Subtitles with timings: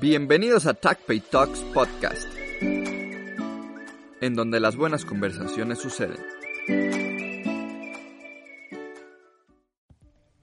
[0.00, 2.28] Bienvenidos a TACPay Talks Podcast,
[4.20, 6.18] en donde las buenas conversaciones suceden.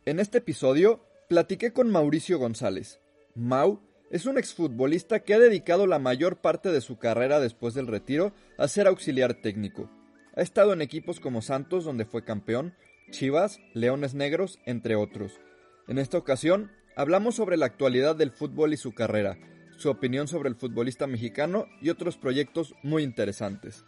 [0.04, 3.00] En este episodio platiqué con Mauricio González.
[3.34, 3.80] Mau
[4.12, 8.34] es un exfutbolista que ha dedicado la mayor parte de su carrera después del retiro
[8.58, 9.90] a ser auxiliar técnico.
[10.36, 12.76] Ha estado en equipos como Santos, donde fue campeón,
[13.10, 15.40] Chivas, Leones Negros, entre otros.
[15.88, 19.38] En esta ocasión Hablamos sobre la actualidad del fútbol y su carrera,
[19.78, 23.84] su opinión sobre el futbolista mexicano y otros proyectos muy interesantes.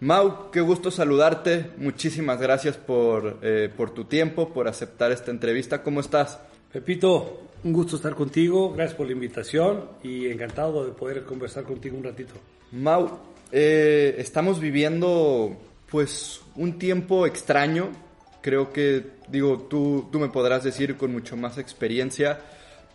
[0.00, 1.70] Mau, qué gusto saludarte.
[1.78, 5.82] Muchísimas gracias por, eh, por tu tiempo, por aceptar esta entrevista.
[5.82, 6.38] ¿Cómo estás?
[6.70, 8.74] Pepito, un gusto estar contigo.
[8.74, 12.34] Gracias por la invitación y encantado de poder conversar contigo un ratito.
[12.72, 13.20] Mau,
[13.52, 15.56] eh, estamos viviendo
[15.90, 17.90] pues un tiempo extraño
[18.40, 22.40] Creo que, digo, tú, tú me podrás decir con mucho más experiencia,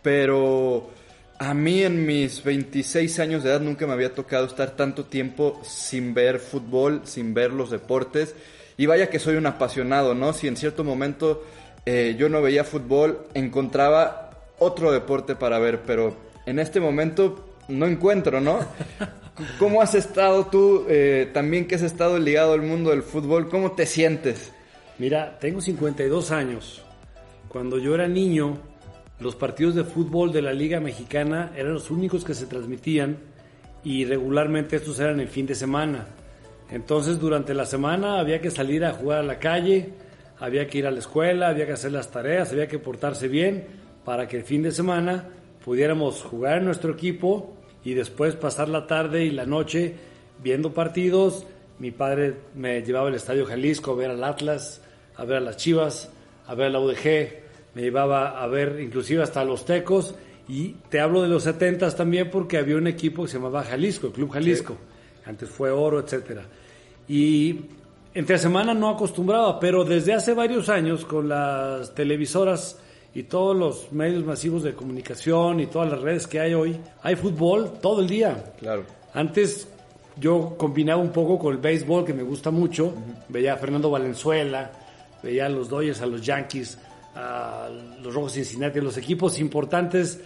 [0.01, 0.89] pero
[1.37, 5.59] a mí en mis 26 años de edad nunca me había tocado estar tanto tiempo
[5.63, 8.35] sin ver fútbol, sin ver los deportes.
[8.77, 10.33] Y vaya que soy un apasionado, ¿no?
[10.33, 11.43] Si en cierto momento
[11.85, 16.15] eh, yo no veía fútbol, encontraba otro deporte para ver, pero
[16.45, 18.59] en este momento no encuentro, ¿no?
[19.59, 23.49] ¿Cómo has estado tú, eh, también que has estado ligado al mundo del fútbol?
[23.49, 24.53] ¿Cómo te sientes?
[24.97, 26.81] Mira, tengo 52 años.
[27.49, 28.57] Cuando yo era niño,
[29.19, 33.17] los partidos de fútbol de la Liga Mexicana eran los únicos que se transmitían
[33.83, 36.07] y regularmente estos eran el fin de semana.
[36.71, 39.93] Entonces durante la semana había que salir a jugar a la calle,
[40.39, 43.65] había que ir a la escuela, había que hacer las tareas, había que portarse bien
[44.03, 45.29] para que el fin de semana
[45.63, 49.95] pudiéramos jugar en nuestro equipo y después pasar la tarde y la noche
[50.41, 51.45] viendo partidos.
[51.79, 54.81] Mi padre me llevaba al Estadio Jalisco a ver al Atlas,
[55.15, 56.09] a ver a las Chivas,
[56.47, 60.15] a ver a la UDG, me llevaba a ver inclusive hasta a los Tecos
[60.47, 64.07] y te hablo de los 70 también porque había un equipo que se llamaba Jalisco,
[64.07, 64.77] el Club Jalisco,
[65.25, 66.43] antes fue Oro, etcétera.
[67.07, 67.61] Y
[68.13, 72.79] entre semana no acostumbraba, pero desde hace varios años con las televisoras
[73.13, 77.15] y todos los medios masivos de comunicación y todas las redes que hay hoy, hay
[77.15, 78.53] fútbol todo el día.
[78.59, 78.83] Claro.
[79.13, 79.67] Antes
[80.17, 82.93] yo combinaba un poco con el béisbol que me gusta mucho,
[83.29, 84.71] veía a Fernando Valenzuela,
[85.21, 86.77] veía a los Dodgers, a los Yankees,
[87.15, 87.69] a
[88.01, 90.19] los Rojos Cincinnati, los equipos importantes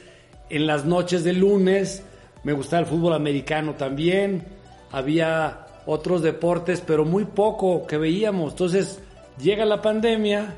[0.50, 2.04] en las noches de lunes.
[2.44, 4.44] Me gustaba el fútbol americano también.
[4.92, 8.54] Había otros deportes, pero muy poco que veíamos.
[8.54, 9.00] Entonces
[9.40, 10.56] llega la pandemia,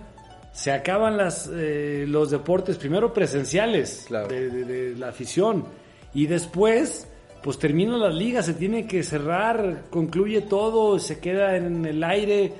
[0.52, 5.66] se acaban las, eh, los deportes, primero presenciales de, de, la afición,
[6.13, 7.08] y después,
[7.44, 12.53] pues termina la liga, se tiene que cerrar, concluye todo, se queda en el aire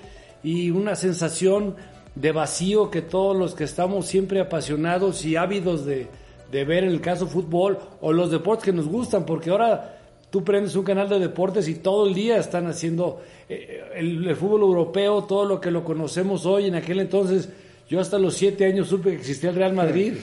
[0.44, 1.76] y una sensación
[2.16, 6.08] de vacío que todos los que estamos siempre apasionados y ávidos de,
[6.52, 10.00] ver en el caso fútbol o los deportes que nos gustan, porque ahora
[10.30, 14.62] tú prendes un canal de deportes y todo el día están haciendo eh, el, fútbol
[14.62, 17.50] europeo, todo lo que lo conocemos hoy, en aquel entonces
[17.88, 20.14] yo hasta los siete años supe que existía el Real Madrid,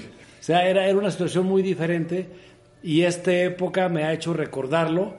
[0.40, 2.26] o sea, era, era una situación muy diferente
[2.82, 5.14] y esta época me ha hecho recordarlo,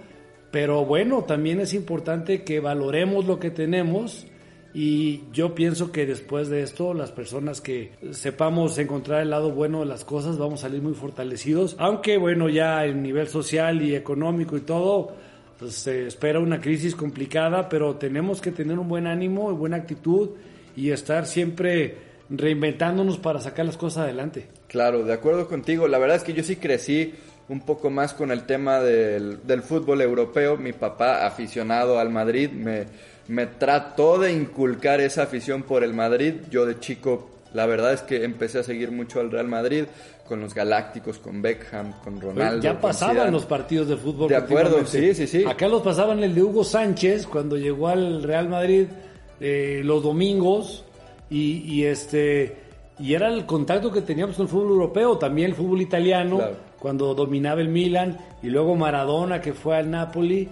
[0.51, 4.25] pero bueno, también es importante que valoremos lo que tenemos,
[4.73, 9.79] y yo pienso que después de esto, las personas que sepamos encontrar el lado bueno
[9.79, 11.75] de las cosas, vamos a salir muy fortalecidos.
[11.79, 15.15] Aunque, bueno, ya en nivel social y económico y todo,
[15.57, 19.77] pues se espera una crisis complicada, pero tenemos que tener un buen ánimo y buena
[19.77, 20.31] actitud
[20.75, 21.97] y estar siempre
[22.29, 24.47] reinventándonos para sacar las cosas adelante.
[24.67, 25.87] Claro, de acuerdo contigo.
[25.87, 27.15] La verdad es que yo sí crecí
[27.49, 30.55] un poco más con el tema del, del fútbol europeo.
[30.55, 32.85] Mi papá, aficionado al Madrid, me
[33.29, 36.33] me trató de inculcar esa afición por el Madrid.
[36.49, 39.85] Yo de chico, la verdad es que empecé a seguir mucho al Real Madrid,
[40.27, 42.61] con los Galácticos, con Beckham, con Ronaldo.
[42.63, 44.29] Ya pasaban los partidos de fútbol.
[44.29, 45.45] De acuerdo, sí, sí, sí.
[45.47, 48.87] Acá los pasaban el de Hugo Sánchez cuando llegó al Real Madrid
[49.39, 50.83] eh, los domingos
[51.29, 52.57] y, este
[52.97, 56.41] y era el contacto que teníamos con el fútbol europeo, también el fútbol italiano,
[56.79, 60.47] cuando dominaba el Milan, y luego Maradona que fue al Napoli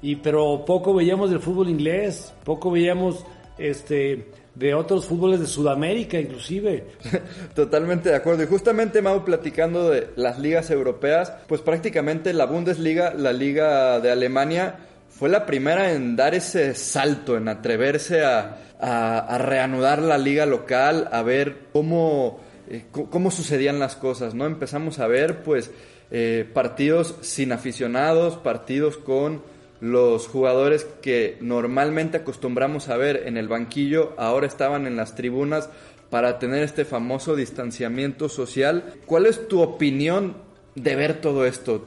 [0.00, 3.24] y pero poco veíamos del fútbol inglés, poco veíamos
[3.58, 6.86] este de otros fútboles de Sudamérica inclusive.
[7.54, 8.42] Totalmente de acuerdo.
[8.42, 14.10] Y justamente Mau platicando de las ligas europeas, pues prácticamente la Bundesliga, la liga de
[14.10, 14.76] Alemania,
[15.08, 21.08] fue la primera en dar ese salto, en atreverse a, a, reanudar la liga local,
[21.12, 22.40] a ver cómo,
[22.72, 24.46] eh, cómo sucedían las cosas, ¿no?
[24.46, 25.70] Empezamos a ver pues
[26.10, 29.42] eh, partidos sin aficionados, partidos con
[29.80, 35.68] los jugadores que normalmente acostumbramos a ver en el banquillo ahora estaban en las tribunas
[36.10, 38.94] para tener este famoso distanciamiento social.
[39.06, 40.36] ¿Cuál es tu opinión
[40.74, 41.86] de ver todo esto?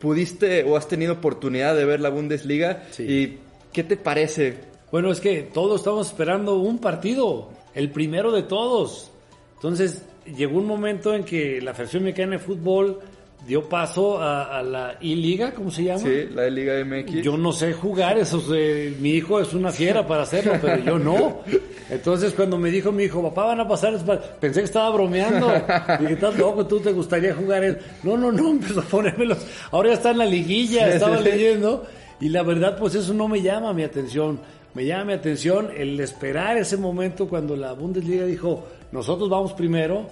[0.00, 2.84] pudiste o has tenido oportunidad de ver la Bundesliga.
[2.90, 3.04] Sí.
[3.04, 3.38] ¿Y
[3.72, 4.56] qué te parece?
[4.90, 9.10] Bueno, es que todos estamos esperando un partido, el primero de todos.
[9.54, 10.02] Entonces,
[10.36, 13.00] llegó un momento en que la Federación Mexicana de Fútbol
[13.46, 16.00] dio paso a, a la I-Liga, ¿cómo se llama?
[16.00, 17.22] Sí, la de Liga MX.
[17.22, 20.98] Yo no sé jugar, eso eh, mi hijo es una fiera para hacerlo, pero yo
[20.98, 21.40] no.
[21.88, 23.98] Entonces cuando me dijo mi hijo, papá, van a pasar,
[24.38, 25.50] pensé que estaba bromeando.
[26.00, 27.64] Dije, estás loco, tú te gustaría jugar.
[27.64, 27.78] eso?
[28.02, 29.38] No, no, no, empezó a ponérmelos.
[29.70, 31.86] Ahora ya está en la liguilla, estaba leyendo.
[32.20, 34.38] Y la verdad, pues eso no me llama mi atención.
[34.74, 40.06] Me llama mi atención el esperar ese momento cuando la Bundesliga dijo, nosotros vamos primero.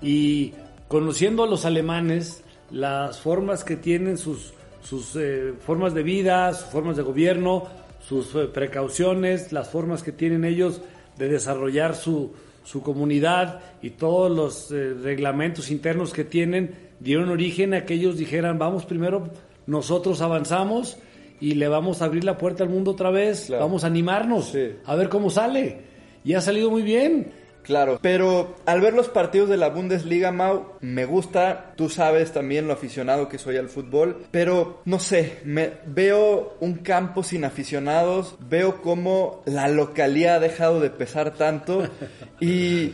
[0.00, 0.52] Y
[0.88, 4.52] conociendo a los alemanes, las formas que tienen, sus,
[4.82, 7.64] sus eh, formas de vida, sus formas de gobierno,
[8.06, 10.80] sus eh, precauciones, las formas que tienen ellos
[11.18, 12.32] de desarrollar su,
[12.64, 18.16] su comunidad y todos los eh, reglamentos internos que tienen, dieron origen a que ellos
[18.16, 19.28] dijeran, vamos primero,
[19.66, 20.96] nosotros avanzamos
[21.40, 23.64] y le vamos a abrir la puerta al mundo otra vez, Claro.
[23.64, 24.70] vamos a animarnos, Sí.
[24.84, 25.80] a ver cómo sale.
[26.24, 27.32] Y ha salido muy bien.
[27.62, 32.66] Claro, pero al ver los partidos de la Bundesliga, Mau, me gusta, tú sabes también
[32.66, 38.36] lo aficionado que soy al fútbol, pero no sé, me veo un campo sin aficionados,
[38.48, 41.88] veo cómo la localía ha dejado de pesar tanto.
[42.40, 42.92] Y,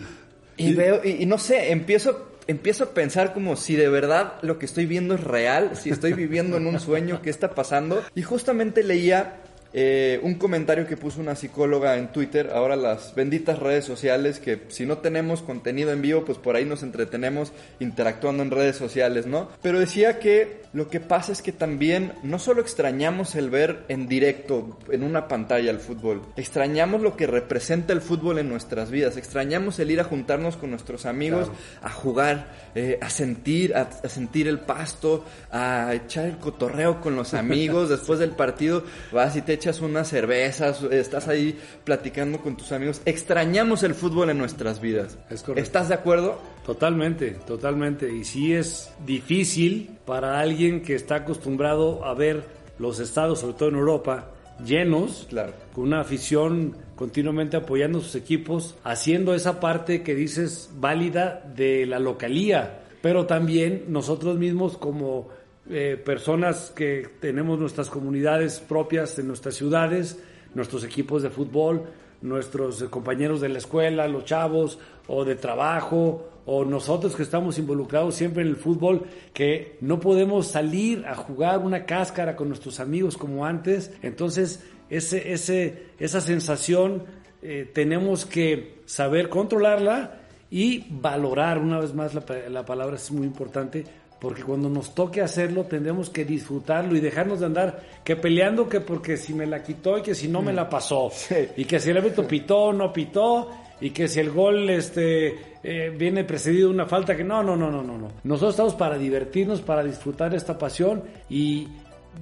[0.59, 4.59] y veo, y, y no sé, empiezo, empiezo a pensar como si de verdad lo
[4.59, 8.03] que estoy viendo es real, si estoy viviendo en un sueño, qué está pasando.
[8.15, 9.37] Y justamente leía
[9.75, 14.63] eh, un comentario que puso una psicóloga en Twitter, ahora las benditas redes sociales, que
[14.69, 19.27] si no tenemos contenido en vivo, pues por ahí nos entretenemos interactuando en redes sociales,
[19.27, 19.51] ¿no?
[19.61, 24.09] Pero decía que lo que pasa es que también no solo extrañamos el ver en
[24.09, 29.19] directo, en una pantalla el fútbol, extrañamos lo que representa el fútbol en nuestras vidas,
[29.19, 31.51] extrañamos el ir a juntarnos con nuestros amigos,
[31.83, 37.17] a jugar, eh, a sentir, a, a sentir el pasto, a echar el cotorreo con
[37.17, 42.57] los amigos, después del partido vas y te echas unas cervezas, estás ahí platicando con
[42.57, 45.19] tus amigos, extrañamos el fútbol en nuestras vidas.
[45.31, 45.63] Es correcto.
[45.63, 46.41] ¿Estás de acuerdo?
[46.65, 48.13] Totalmente, totalmente.
[48.13, 52.45] Y sí es difícil para alguien que está acostumbrado a ver
[52.79, 54.31] los estados, sobre todo en Europa,
[54.65, 55.53] llenos, Claro.
[55.75, 61.87] con una afición continuamente apoyando a sus equipos, haciendo esa parte que dices válida de
[61.87, 65.29] la localía, pero también nosotros mismos como
[65.71, 70.19] eh, personas que tenemos nuestras comunidades propias en nuestras ciudades,
[70.55, 71.85] nuestros equipos de fútbol,
[72.23, 77.59] nuestros eh, compañeros de la escuela, los chavos o de trabajo, o nosotros que estamos
[77.59, 79.03] involucrados siempre en el fútbol,
[79.35, 83.93] que no podemos salir a jugar una cáscara con nuestros amigos como antes.
[84.03, 87.05] Entonces, ese, ese, esa sensación
[87.43, 93.27] eh, tenemos que saber controlarla y valorar, una vez más la, la palabra es muy
[93.27, 93.85] importante,
[94.21, 98.81] porque cuando nos toque hacerlo tendremos que disfrutarlo y dejarnos de andar que peleando que
[98.81, 101.11] porque si me la quitó y que si no me la pasó.
[101.13, 101.49] Sí.
[101.57, 103.51] y que si el árbitro pitó o no pitó
[103.81, 107.57] y que si el gol este eh, viene precedido de una falta que no no
[107.57, 108.09] no no no no.
[108.25, 111.69] Nosotros estamos para divertirnos para disfrutar esta pasión y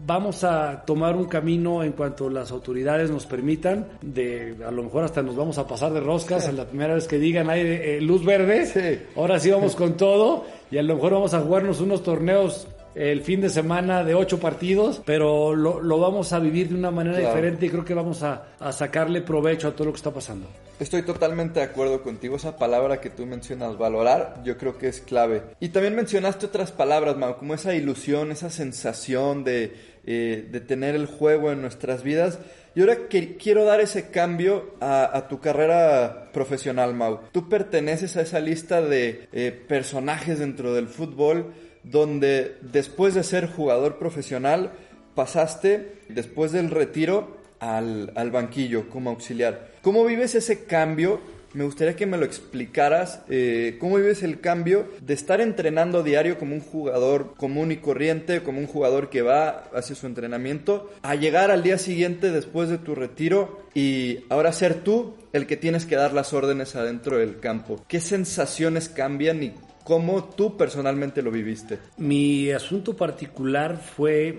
[0.04, 5.04] vamos a tomar un camino en cuanto las autoridades nos permitan de a lo mejor
[5.04, 8.00] hasta nos vamos a pasar de roscas a la primera vez que digan hay eh,
[8.00, 9.06] luz verde Sí.
[9.16, 13.20] ahora sí vamos con todo y a lo mejor vamos a jugarnos unos torneos el
[13.20, 17.18] fin de semana de ocho partidos, pero lo, lo vamos a vivir de una manera
[17.18, 17.34] Claro.
[17.34, 20.46] diferente y creo que vamos a, a sacarle provecho a todo lo que está pasando.
[20.80, 22.36] Estoy totalmente de acuerdo contigo.
[22.36, 25.42] Esa palabra que tú mencionas, valorar, yo creo que es clave.
[25.60, 29.74] Y también mencionaste otras palabras, Mau, como esa ilusión, esa sensación de,
[30.06, 32.38] eh, de tener el juego en nuestras vidas.
[32.74, 37.20] Y ahora que quiero dar ese cambio a, tu carrera profesional, Mau.
[37.32, 43.46] Tú perteneces a esa lista de eh, personajes dentro del fútbol donde después de ser
[43.46, 44.72] jugador profesional
[45.14, 49.70] pasaste, después del retiro, al, al banquillo como auxiliar.
[49.82, 51.20] ¿Cómo vives ese cambio?
[51.54, 53.22] Me gustaría que me lo explicaras.
[53.28, 57.76] eh, ¿Cómo vives el cambio de estar entrenando a diario como un jugador común y
[57.78, 62.68] corriente, como un jugador que va hacia su entrenamiento, a llegar al día siguiente después
[62.68, 67.18] de tu retiro y ahora ser tú el que tienes que dar las órdenes adentro
[67.18, 67.82] del campo?
[67.88, 69.52] ¿Qué sensaciones cambian y
[69.84, 71.78] cómo tú personalmente lo viviste?
[71.96, 74.38] Mi asunto particular fue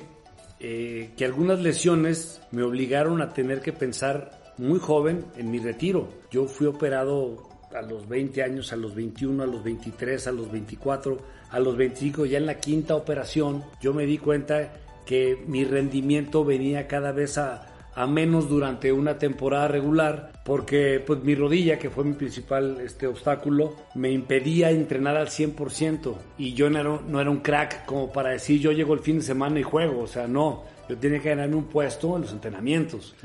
[0.60, 6.08] eh, que algunas lesiones me obligaron a tener que pensar muy joven en mi retiro.
[6.32, 10.52] Yo fui operado a los 20 años, a los 21, a los 23, a los
[10.52, 11.18] 24,
[11.52, 14.74] a los 25, ya en la quinta operación, yo me di cuenta
[15.06, 21.24] que mi rendimiento venía cada vez a, a menos durante una temporada regular porque pues
[21.24, 26.70] mi rodilla, que fue mi principal este, obstáculo, me impedía entrenar al 100% y yo
[26.70, 29.60] no era, no era un crack como para decir yo llego el fin de semana
[29.60, 33.16] y juego, o sea, no, yo tenía que ganarme un puesto en los entrenamientos.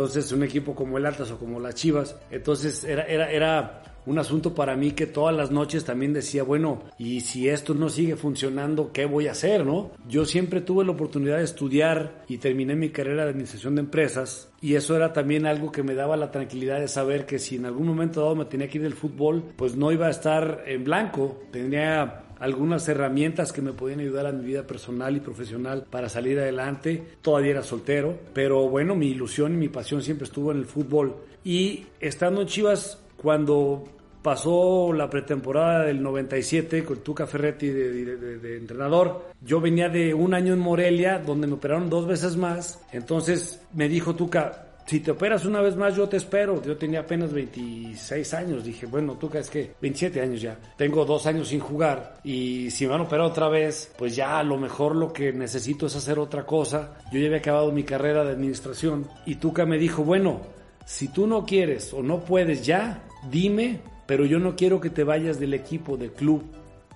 [0.00, 4.18] Entonces, un equipo como el Atlas o como las Chivas, entonces era, era, era un
[4.18, 8.16] asunto para mí que todas las noches también decía, bueno, y si esto no sigue
[8.16, 9.90] funcionando, ¿qué voy a hacer, no?
[10.08, 14.48] Yo siempre tuve la oportunidad de estudiar y terminé mi carrera de administración de empresas
[14.62, 17.66] y eso era también algo que me daba la tranquilidad de saber que si en
[17.66, 20.82] algún momento dado me tenía que ir del fútbol, pues no iba a estar en
[20.82, 26.08] blanco, tenía algunas herramientas que me podían ayudar a mi vida personal y profesional para
[26.08, 27.02] salir adelante.
[27.22, 31.16] Todavía era soltero, pero bueno, mi ilusión y mi pasión siempre estuvo en el fútbol.
[31.44, 33.84] Y estando en Chivas, cuando
[34.22, 39.30] pasó la pretemporada del 97 con Tuca Ferretti de, entrenador.
[39.40, 42.82] Yo venía de un año en Morelia, donde me operaron dos veces más.
[42.92, 46.60] Entonces me dijo Tuca, si te operas una vez más, yo te espero.
[46.60, 48.64] Yo tenía apenas 26 años.
[48.64, 50.58] Dije, bueno, Tuca, es que 27 años ya.
[50.76, 52.18] Tengo dos años sin jugar.
[52.24, 55.32] Y si me van a operar otra vez, pues ya a lo mejor lo que
[55.32, 56.98] necesito es hacer otra cosa.
[57.12, 59.06] Yo ya había acabado mi carrera de administración.
[59.26, 60.40] Y Tuca me dijo, bueno,
[60.84, 63.78] si tú no quieres o no puedes ya, dime
[64.10, 66.42] pero yo no quiero que te vayas del equipo, del club.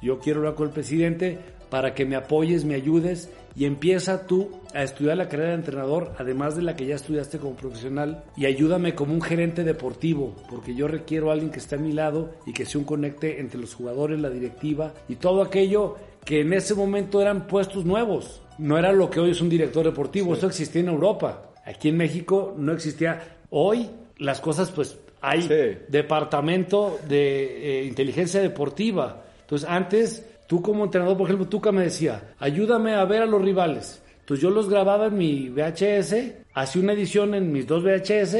[0.02, 1.38] Yo quiero hablar con el presidente
[1.74, 6.12] para que me apoyes, me ayudes y empieza tú a estudiar la carrera de entrenador,
[6.18, 10.76] además de la que ya estudiaste como profesional, y ayúdame como un gerente deportivo, porque
[10.76, 13.58] yo requiero a alguien que esté a mi lado y que sea un conecte entre
[13.58, 18.40] los jugadores, la directiva y todo aquello que en ese momento eran puestos nuevos.
[18.56, 21.50] No era lo que hoy es un director deportivo, eso existía en Europa.
[21.64, 23.38] Aquí en México no existía.
[23.50, 25.48] Hoy las cosas pues hay
[25.88, 29.24] departamento de eh, inteligencia deportiva.
[29.40, 33.42] Entonces, antes, tú como entrenador, por ejemplo, Tuca me decía, ayúdame a ver a los
[33.42, 34.02] rivales.
[34.20, 36.14] Entonces yo los grababa en mi VHS,
[36.54, 38.36] hacía una edición en mis dos VHS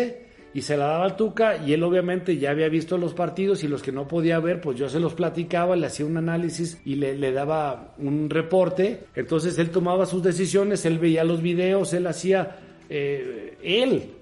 [0.55, 3.69] y se la daba al Tuca y él obviamente ya había visto los partidos y
[3.69, 6.95] los que no podía ver, pues yo se los platicaba, le hacía un análisis y
[6.95, 9.01] le, daba un reporte.
[9.15, 12.57] Entonces él tomaba sus decisiones, él veía los videos, él hacía,
[12.89, 14.13] eh, él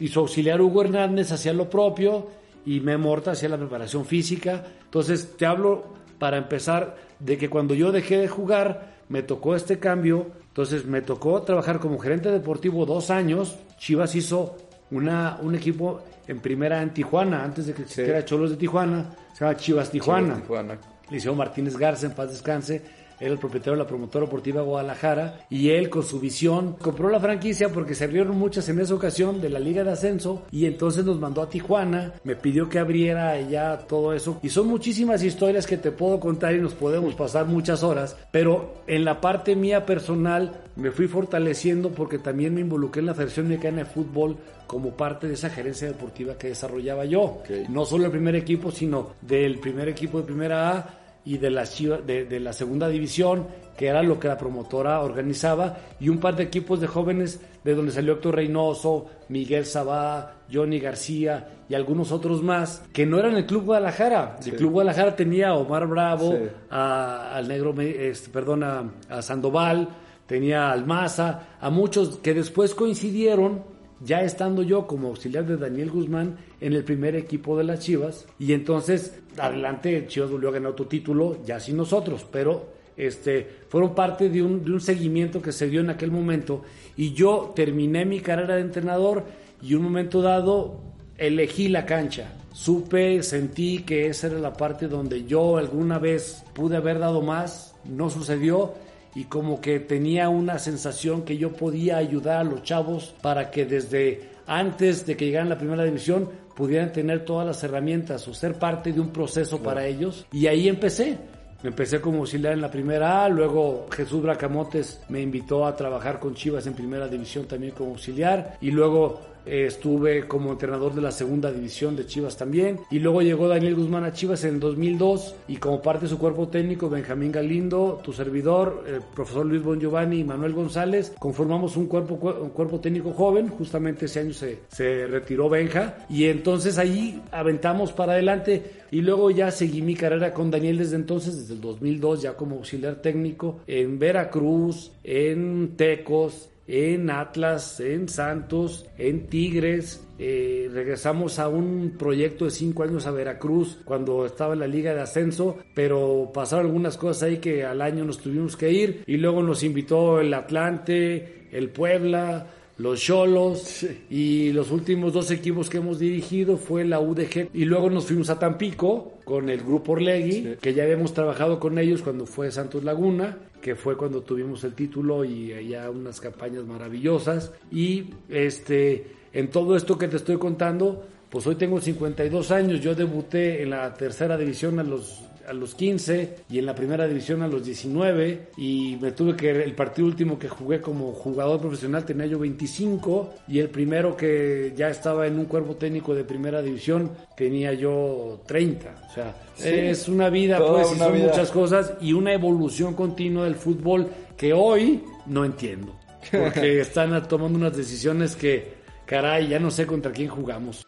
[0.00, 2.28] y su auxiliar Hugo Hernández hacía lo propio
[2.64, 4.64] y Memorta hacía la preparación física.
[4.84, 9.78] Entonces te hablo para empezar de que cuando yo dejé de jugar me tocó este
[9.78, 10.26] cambio.
[10.48, 13.56] Entonces me tocó trabajar como gerente deportivo dos años.
[13.78, 14.56] Chivas hizo
[14.90, 19.44] una, un equipo en primera en Tijuana, antes de que existiera Cholos de Tijuana, se
[19.44, 20.26] llama Chivas Tijuana.
[20.26, 20.78] Chivas Tijuana.
[21.10, 22.82] Liceo Martínez Garza, en paz descanse
[23.20, 27.20] era el propietario de la promotora deportiva Guadalajara y él con su visión compró la
[27.20, 31.04] franquicia porque se abrieron muchas en esa ocasión de la Liga de Ascenso y entonces
[31.04, 35.66] nos mandó a Tijuana, me pidió que abriera ya todo eso y son muchísimas historias
[35.66, 39.86] que te puedo contar y nos podemos pasar muchas horas, pero en la parte mía
[39.86, 44.90] personal me fui fortaleciendo porque también me involucré en la Federación Mexicana de Fútbol como
[44.90, 47.42] parte de esa gerencia deportiva que desarrollaba yo.
[47.68, 51.64] No solo el primer equipo, sino del primer equipo de primera A y de la,
[51.64, 56.44] de, la segunda división, que era lo que la promotora organizaba, y un par de
[56.44, 62.44] equipos de jóvenes de donde salió Héctor Reynoso, Miguel Sabá, Johnny García y algunos otros
[62.44, 64.36] más, que no eran el Club Guadalajara.
[64.46, 66.32] El Club Guadalajara tenía a Omar Bravo,
[66.70, 69.88] al negro, este, perdón, a, Sandoval,
[70.26, 75.90] tenía a Almaza, a muchos que después coincidieron ya estando yo como auxiliar de Daniel
[75.90, 80.72] Guzmán en el primer equipo de las Chivas y entonces adelante Chivas volvió a ganar
[80.72, 85.52] otro título ya sin nosotros pero este fueron parte de un, de un seguimiento que
[85.52, 86.62] se dio en aquel momento
[86.96, 89.24] y yo terminé mi carrera de entrenador
[89.62, 90.80] y un momento dado
[91.18, 92.32] elegí la cancha.
[92.52, 97.74] Supe sentí que esa era la parte donde yo alguna vez pude haber dado más
[97.84, 98.74] no sucedió
[99.16, 103.64] y como que tenía una sensación que yo podía ayudar a los chavos para que
[103.64, 108.34] desde antes de que llegaran a la primera división pudieran tener todas las herramientas o
[108.34, 110.26] ser parte de un proceso para ellos.
[110.32, 111.16] Y ahí empecé.
[111.64, 116.34] Empecé como auxiliar en la primera A, luego Jesús Bracamotes me invitó a trabajar con
[116.34, 121.52] Chivas en primera división también como auxiliar y luego estuve como entrenador de la segunda
[121.52, 122.80] división de Chivas también.
[122.90, 126.48] Y luego llegó Daniel Guzmán a Chivas en 2002 y como parte de su cuerpo
[126.48, 131.86] técnico, Benjamín Galindo, tu servidor, el profesor Luis Bon Giovanni y Manuel González, conformamos un
[131.86, 133.48] cuerpo, un cuerpo técnico joven.
[133.48, 136.06] Justamente ese año se, se retiró Benja.
[136.08, 138.62] Y entonces ahí aventamos para adelante.
[138.90, 142.56] Y luego ya seguí mi carrera con Daniel desde entonces, desde el 2002, ya como
[142.56, 150.02] auxiliar técnico en Veracruz, en Tecos, en Atlas, en Santos, en Tigres.
[150.18, 154.94] Eh, regresamos a un proyecto de cinco años a Veracruz cuando estaba en la Liga
[154.94, 159.18] de Ascenso, pero pasaron algunas cosas ahí que al año nos tuvimos que ir y
[159.18, 162.46] luego nos invitó el Atlante, el Puebla,
[162.78, 167.88] los Cholos y los últimos dos equipos que hemos dirigido fue la UDG y luego
[167.88, 172.26] nos fuimos a Tampico con el grupo Orlegui, que ya habíamos trabajado con ellos cuando
[172.26, 177.52] fue Santos Laguna, que fue cuando tuvimos el título y ya unas campañas maravillosas.
[177.70, 182.94] Y este en todo esto que te estoy contando, pues hoy tengo 52 años, yo
[182.94, 187.42] debuté en la tercera división a los a los 15 y en la primera división
[187.42, 192.04] a los 19 y me tuve que el partido último que jugué como jugador profesional
[192.04, 196.62] tenía yo 25 y el primero que ya estaba en un cuerpo técnico de primera
[196.62, 202.12] división tenía yo 30 o sea es una vida pues y son muchas cosas y
[202.12, 205.96] una evolución continua del fútbol que hoy no entiendo
[206.30, 208.74] porque están tomando unas decisiones que
[209.06, 210.86] caray ya no sé contra quién jugamos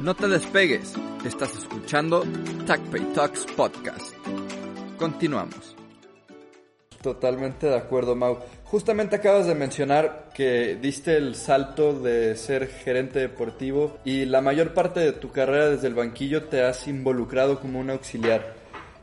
[0.00, 2.24] no te despegues, estás escuchando
[2.66, 4.14] TACPay Talks Podcast.
[4.98, 5.74] Continuamos.
[7.02, 8.38] Totalmente de acuerdo, Mau.
[8.64, 14.74] Justamente acabas de mencionar que diste el salto de ser gerente deportivo y la mayor
[14.74, 18.54] parte de tu carrera desde el banquillo te has involucrado como un auxiliar.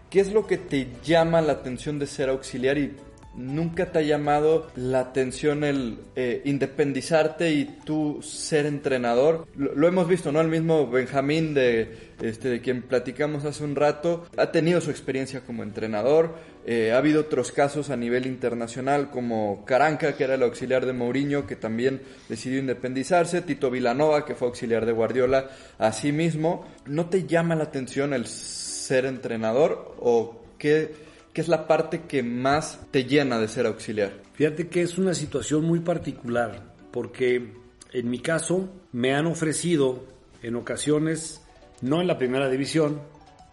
[0.09, 2.95] ¿Qué es lo que te llama la atención de ser auxiliar y
[3.35, 9.47] ¿Nunca te ha llamado la atención el eh, independizarte y tú ser entrenador?
[9.55, 10.39] Lo, hemos visto, ¿no?
[10.39, 15.41] El mismo Benjamín, de, este, de quien platicamos hace un rato, ha tenido su experiencia
[15.41, 16.35] como entrenador.
[16.67, 20.93] Eh, ha habido otros casos a nivel internacional, como Caranca, que era el auxiliar de
[20.93, 23.41] Mourinho, que también decidió independizarse.
[23.41, 25.49] Tito Vilanova, que fue auxiliar de Guardiola,
[25.79, 26.65] así mismo.
[26.85, 31.12] ¿No te llama la atención el ser entrenador o qué?
[31.33, 34.21] ¿Qué es la parte que más te llena de ser auxiliar?
[34.33, 37.53] Fíjate que es una situación muy particular, porque
[37.91, 40.03] en mi caso me han ofrecido
[40.43, 41.41] en ocasiones,
[41.81, 43.01] no en la primera división,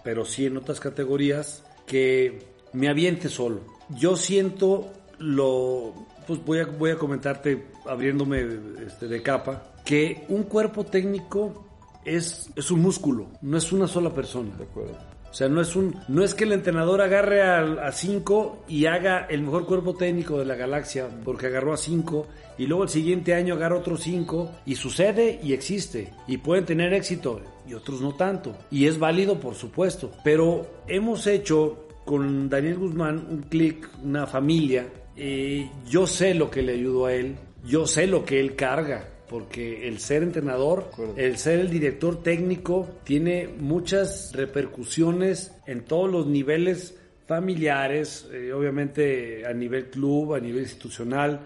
[0.04, 2.40] pero sí en otras categorías, que
[2.74, 3.62] me aviente solo.
[3.98, 5.94] Yo siento lo,
[6.26, 8.46] pues voy a, voy a comentarte abriéndome
[8.86, 11.66] este, de capa, que un cuerpo técnico
[12.04, 14.54] es, es un músculo, no es una sola persona.
[14.56, 14.98] De acuerdo.
[15.30, 19.26] O sea, no es, un, no es que el entrenador agarre a, cinco y haga
[19.30, 22.26] el mejor cuerpo técnico de la galaxia, porque agarró a cinco,
[22.58, 26.92] y luego el siguiente año agarra otros cinco, y sucede y existe, y pueden tener
[26.92, 28.56] éxito, y otros no tanto.
[28.72, 30.10] Y es válido, por supuesto.
[30.24, 34.88] Pero hemos hecho con Daniel Guzmán un clic, una familia.
[35.16, 39.06] Eh, yo sé lo que le ayudó a él, yo sé lo que él carga
[39.30, 46.26] porque el ser entrenador, el ser el director técnico, tiene muchas repercusiones en todos los
[46.26, 51.42] niveles familiares, eh, obviamente a nivel club, a nivel institucional.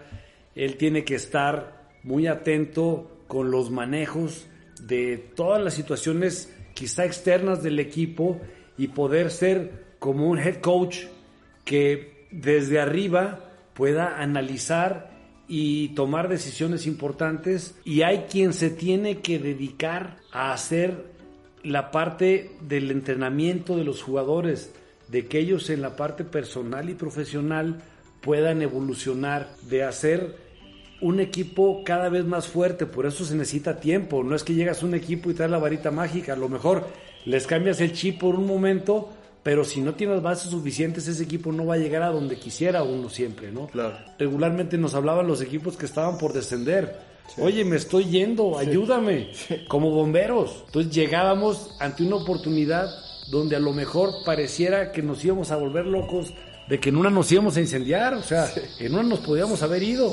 [0.55, 4.47] Él tiene que estar muy atento con los manejos
[4.81, 8.41] de todas las situaciones quizá externas del equipo
[8.79, 11.01] y poder ser como un head coach
[11.67, 13.45] que desde arriba
[13.75, 15.14] pueda analizar
[15.49, 17.75] y tomar decisiones importantes.
[17.85, 21.13] Y hay quien se tiene que dedicar a hacer
[21.63, 24.73] la parte del entrenamiento de los jugadores,
[25.09, 27.83] de que ellos en la parte personal y profesional
[28.21, 30.37] puedan evolucionar, de hacer
[31.01, 34.83] un equipo cada vez más fuerte, por eso se necesita tiempo, no es que llegas
[34.83, 36.87] a un equipo y traes la varita mágica, a lo mejor
[37.27, 39.11] les cambias el chip por un momento,
[39.45, 42.83] pero si no tienes bases suficientes, ese equipo no va a llegar a donde quisiera
[42.83, 43.67] uno siempre, ¿no?
[43.67, 43.99] Claro.
[44.19, 46.99] Regularmente nos hablaban los equipos que estaban por descender.
[47.37, 49.33] Oye, me estoy yendo, ayúdame,
[49.69, 50.65] como bomberos.
[50.67, 52.89] Entonces llegábamos ante una oportunidad
[53.31, 56.33] donde a lo mejor pareciera que nos íbamos a volver locos,
[56.67, 59.83] de que en una nos íbamos a incendiar, o sea, en una nos podíamos haber
[59.83, 60.11] ido.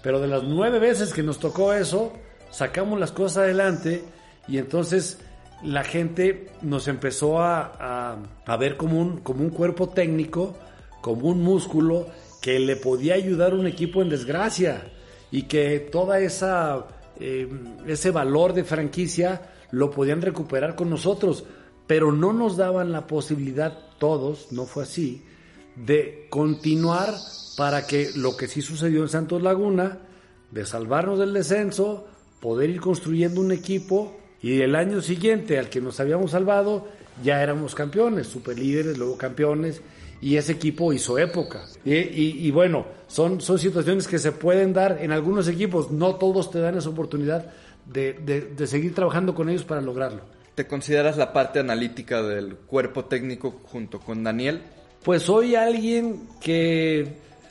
[0.00, 2.12] Pero de las nueve veces que nos tocó eso,
[2.52, 4.04] sacamos las cosas adelante
[4.46, 5.18] y entonces
[5.62, 8.16] la gente nos empezó a,
[8.58, 10.56] ver como un, como un cuerpo técnico,
[11.00, 12.08] como un músculo
[12.40, 14.90] que le podía ayudar a un equipo en desgracia
[15.30, 16.86] y que toda esa
[17.22, 17.48] eh,
[17.86, 19.42] ese valor de franquicia
[19.72, 21.44] lo podían recuperar con nosotros,
[21.86, 25.22] pero no nos daban la posibilidad todos, no fue así,
[25.76, 27.14] de continuar
[27.58, 29.98] para que lo que sí sucedió en Santos Laguna,
[30.50, 32.06] de salvarnos del descenso,
[32.40, 36.88] poder ir construyendo un equipo y el año siguiente al que nos habíamos salvado,
[37.22, 39.82] ya éramos campeones, superlíderes, luego campeones,
[40.22, 41.64] y ese equipo hizo época.
[41.84, 46.60] Y, bueno, son, son situaciones que se pueden dar en algunos equipos, no todos te
[46.60, 47.46] dan esa oportunidad
[47.86, 50.22] de, de seguir trabajando con ellos para lograrlo.
[50.54, 54.62] ¿Te consideras la parte analítica del cuerpo técnico junto con Daniel?
[55.02, 57.08] Pues soy alguien que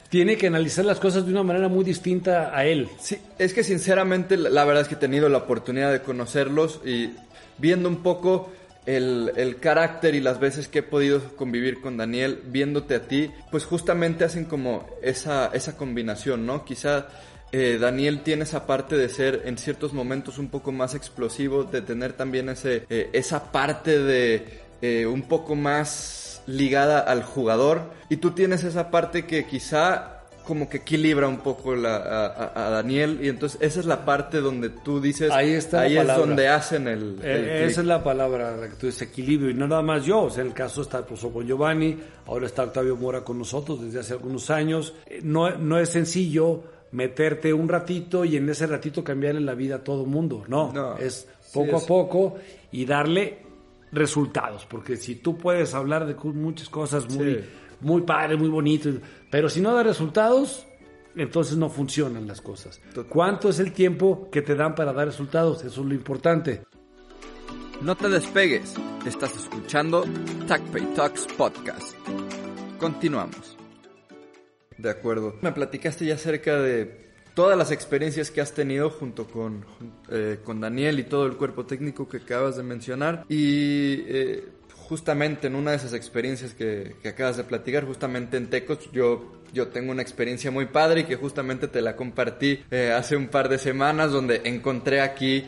[0.09, 2.89] tiene que analizar las cosas de una manera muy distinta a él.
[2.99, 7.11] Sí, es que sinceramente la verdad es que he tenido la oportunidad de conocerlos y
[7.59, 8.51] viendo un poco
[8.85, 13.65] el, carácter y las veces que he podido convivir con Daniel, viéndote a ti, pues
[13.65, 16.65] justamente hacen como esa, esa combinación, ¿no?
[16.65, 17.07] Quizá
[17.51, 21.81] eh, Daniel tiene esa parte de ser en ciertos momentos un poco más explosivo, de
[21.81, 27.81] tener también ese, eh, esa parte de eh, un poco más ligada al jugador.
[28.09, 33.19] Y tú tienes esa parte que quizá como que equilibra un poco la, a, Daniel
[33.21, 36.87] y entonces esa es la parte donde tú dices ahí está ahí es donde hacen
[36.87, 40.23] el, esa es la palabra la que tú dices equilibrio y no nada más yo
[40.23, 43.99] o sea, el caso está pues, con Giovanni ahora está Octavio Mora con nosotros desde
[43.99, 49.41] hace algunos años no, no es sencillo meterte un ratito y en ese ratito cambiarle
[49.41, 50.43] la vida a todo mundo.
[50.47, 52.35] No, es poco a poco
[52.71, 53.48] y darle
[53.91, 57.43] resultados, porque si tú puedes hablar de muchas cosas muy,
[57.81, 58.95] muy padres, muy bonitas,
[59.29, 60.65] pero si no da resultados,
[61.15, 62.81] entonces no funcionan las cosas.
[63.09, 65.63] ¿Cuánto es el tiempo que te dan para dar resultados?
[65.63, 66.63] Eso es lo importante.
[67.81, 68.75] No te despegues,
[69.05, 70.03] estás escuchando
[70.47, 71.95] TACPay Talks Podcast.
[72.77, 73.57] Continuamos.
[74.77, 75.35] De acuerdo.
[75.41, 77.08] Me platicaste ya acerca de
[77.39, 79.63] todas las experiencias que has tenido junto con,
[80.11, 83.23] eh, con Daniel y todo el cuerpo técnico que acabas de mencionar.
[83.29, 84.43] Y eh,
[84.75, 89.69] justamente en una de esas experiencias que, acabas de platicar, justamente en Tecos, yo yo
[89.69, 93.47] tengo una experiencia muy padre y que justamente te la compartí eh, hace un par
[93.47, 95.45] de semanas donde encontré aquí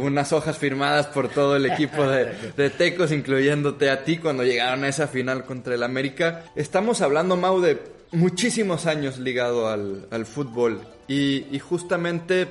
[0.00, 4.82] unas hojas firmadas por todo el equipo de, de, Tecos, incluyéndote a ti cuando llegaron
[4.82, 6.42] a esa final contra el América.
[6.56, 7.78] Estamos hablando, Mau, de
[8.12, 12.48] muchísimos años ligado al, al fútbol y, justamente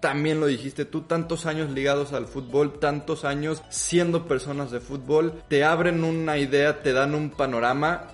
[0.00, 5.42] también lo dijiste tú, tantos años ligados al fútbol, tantos años siendo personas de fútbol,
[5.48, 8.08] te abren una idea, te dan un panorama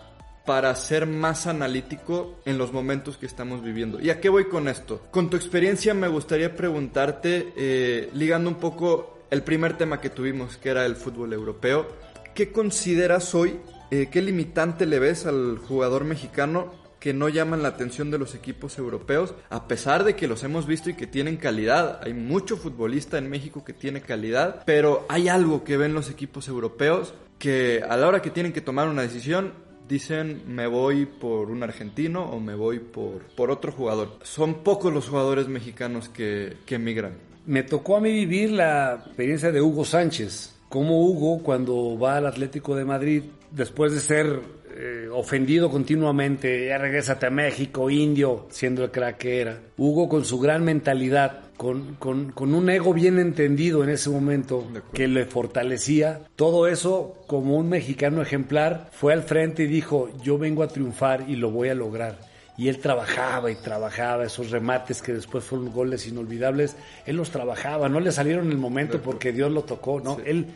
[0.44, 4.00] para ser más analítico en los momentos que estamos viviendo.
[4.00, 5.00] ¿Y a qué voy con esto?
[5.10, 10.56] Con tu experiencia me gustaría preguntarte, eh, ligando un poco el primer tema que tuvimos,
[10.56, 11.86] que era el fútbol europeo,
[12.34, 13.58] ¿qué consideras hoy,
[13.90, 18.34] eh, qué limitante le ves al jugador mexicano que no llaman la atención de los
[18.34, 22.00] equipos europeos, a pesar de que los hemos visto y que tienen calidad.
[22.02, 26.48] Hay mucho futbolista en México que tiene calidad, pero hay algo que ven los equipos
[26.48, 29.52] europeos que a la hora que tienen que tomar una decisión
[29.88, 34.18] dicen me voy por un argentino o me voy por, por otro jugador.
[34.24, 37.12] Son pocos los jugadores mexicanos que, que emigran.
[37.46, 40.56] Me tocó a mí vivir la experiencia de Hugo Sánchez.
[40.68, 46.76] Como Hugo, cuando va al Atlético de Madrid, después de ser eh, ofendido continuamente, ya
[46.76, 49.58] regrésate a México, indio, siendo el crack que era.
[49.78, 54.66] Hugo con su gran mentalidad, con, con, con, un ego bien entendido en ese momento
[54.92, 56.20] que le fortalecía.
[56.36, 61.24] Todo eso, como un mexicano ejemplar, fue al frente y dijo, yo vengo a triunfar
[61.26, 62.18] y lo voy a lograr.
[62.58, 66.76] Y él trabajaba y trabajaba esos remates que después fueron goles inolvidables.
[67.06, 70.18] Él los trabajaba, no le salieron en el momento porque Dios lo tocó, ¿no?
[70.24, 70.46] Él,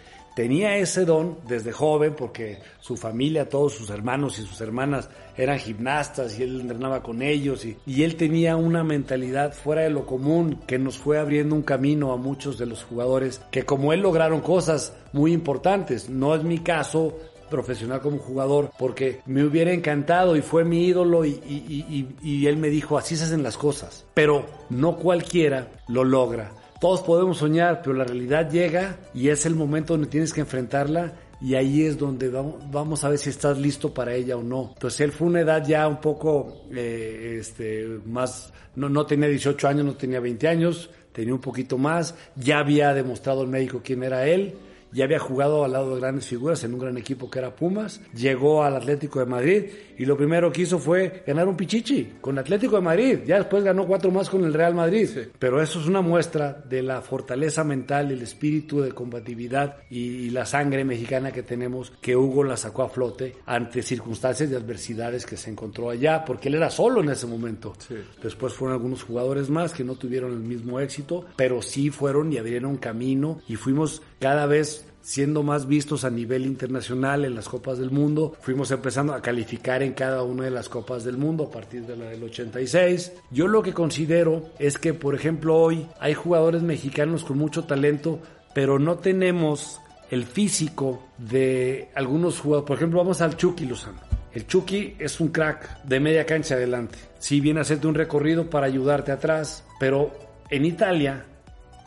[0.41, 5.59] tenía ese don desde joven porque su familia, todos sus hermanos y sus hermanas eran
[5.59, 10.59] gimnastas y él entrenaba con ellos y, él tenía una mentalidad fuera de lo común
[10.67, 14.41] que nos fue abriendo un camino a muchos de los jugadores que como él lograron
[14.41, 16.09] cosas muy importantes.
[16.09, 17.19] No es mi caso
[17.51, 22.71] profesional como jugador porque me hubiera encantado y fue mi ídolo y, y él me
[22.71, 27.95] dijo así se hacen las cosas, pero no cualquiera lo logra todos podemos soñar, pero
[27.95, 32.29] la realidad llega y es el momento donde tienes que enfrentarla y ahí es donde
[32.29, 34.71] vamos, a ver si estás listo para ella o no.
[34.75, 39.69] Entonces él fue una edad ya un poco eh, este, más, no, no tenía 18
[39.69, 44.03] años, no tenía 20 años, tenía un poquito más, ya había demostrado el médico quién
[44.03, 44.55] era él
[44.93, 48.01] ya había jugado al lado de grandes figuras en un gran equipo que era Pumas,
[48.15, 49.65] llegó al Atlético de Madrid
[49.99, 53.65] y lo primero que hizo fue ganar un pichichi con Atlético de Madrid, ya después
[53.65, 57.65] ganó cuatro más con el Real Madrid, pero eso es una muestra de la fortaleza
[57.65, 62.83] mental, el espíritu de combatividad y, la sangre mexicana que tenemos que Hugo la sacó
[62.83, 67.11] a flote ante circunstancias de adversidades que se encontró allá, porque él era solo en
[67.11, 67.75] ese momento.
[68.23, 72.39] Después fueron algunos jugadores más que no tuvieron el mismo éxito, pero sí fueron y
[72.39, 77.79] abrieron camino y fuimos cada vez siendo más vistos a nivel internacional en las Copas
[77.79, 78.37] del Mundo.
[78.43, 81.97] Fuimos empezando a calificar en cada una de las Copas del Mundo a partir de
[81.97, 83.13] la del 86.
[83.31, 88.21] Yo lo que considero es que, por ejemplo, hoy hay jugadores mexicanos con mucho talento,
[88.55, 89.81] pero no tenemos
[90.11, 92.69] el físico de algunos jugadores.
[92.69, 94.01] Por ejemplo, vamos al Chucky Lozano.
[94.33, 96.99] El Chucky es un crack de media cancha adelante.
[97.19, 100.13] Sí viene a hacerte un recorrido para ayudarte atrás, pero
[100.51, 101.25] en Italia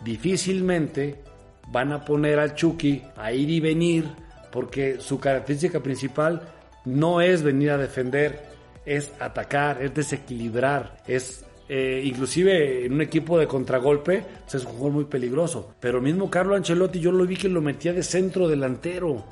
[0.04, 1.24] difícilmente
[1.74, 4.06] van a poner al Chucky a ir y venir
[4.52, 6.42] porque su característica principal
[6.86, 8.44] no es venir a defender,
[8.86, 14.92] es atacar, es desequilibrar, es eh, inclusive en un equipo de contragolpe es un jugador
[14.92, 15.74] muy peligroso.
[15.80, 19.24] Pero mismo Carlo Ancelotti yo lo vi que lo metía de centro delantero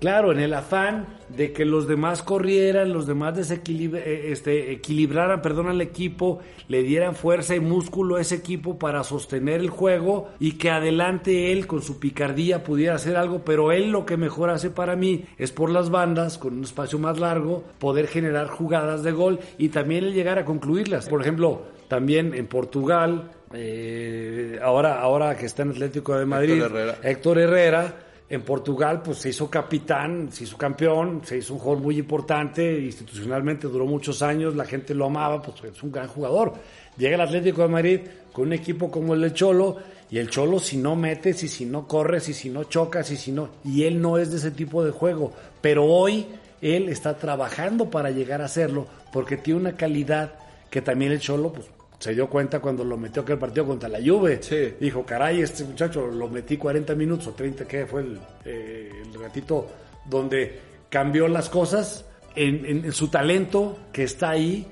[0.00, 5.68] Claro, en el afán de que los demás corrieran, los demás eh, este, equilibraran perdón,
[5.68, 10.52] al equipo, le dieran fuerza y músculo a ese equipo para sostener el juego y
[10.52, 14.70] que adelante él con su picardía pudiera hacer algo, pero él lo que mejor hace
[14.70, 19.12] para mí es por las bandas, con un espacio más largo, poder generar jugadas de
[19.12, 21.08] gol y también el llegar a concluirlas.
[21.08, 26.62] Por ejemplo, también en Portugal, eh, ahora, ahora que está en Atlético de Madrid,
[27.02, 27.94] Héctor Herrera
[28.32, 32.80] en Portugal, pues se hizo capitán, se hizo campeón, se hizo un jugador muy importante,
[32.80, 36.54] institucionalmente duró muchos años, la gente lo amaba, pues es un gran jugador.
[36.96, 38.00] Llega el Atlético de Madrid
[38.32, 39.76] con un equipo como el del Cholo,
[40.10, 43.18] y el Cholo si no metes, y si no corres, y si no chocas, y
[43.18, 43.50] si no...
[43.66, 46.26] Y él no es de ese tipo de juego, pero hoy
[46.62, 50.32] él está trabajando para llegar a hacerlo, porque tiene una calidad
[50.70, 51.66] que también el Cholo, pues
[52.02, 54.40] se dio cuenta cuando lo metió aquel partido contra la Juve.
[54.80, 58.04] Dijo, caray, este muchacho lo metí 40 minutos o 30, que fue
[58.44, 59.68] eh, el, ratito
[60.06, 64.66] donde cambió las cosas en, en, su talento que está ahí,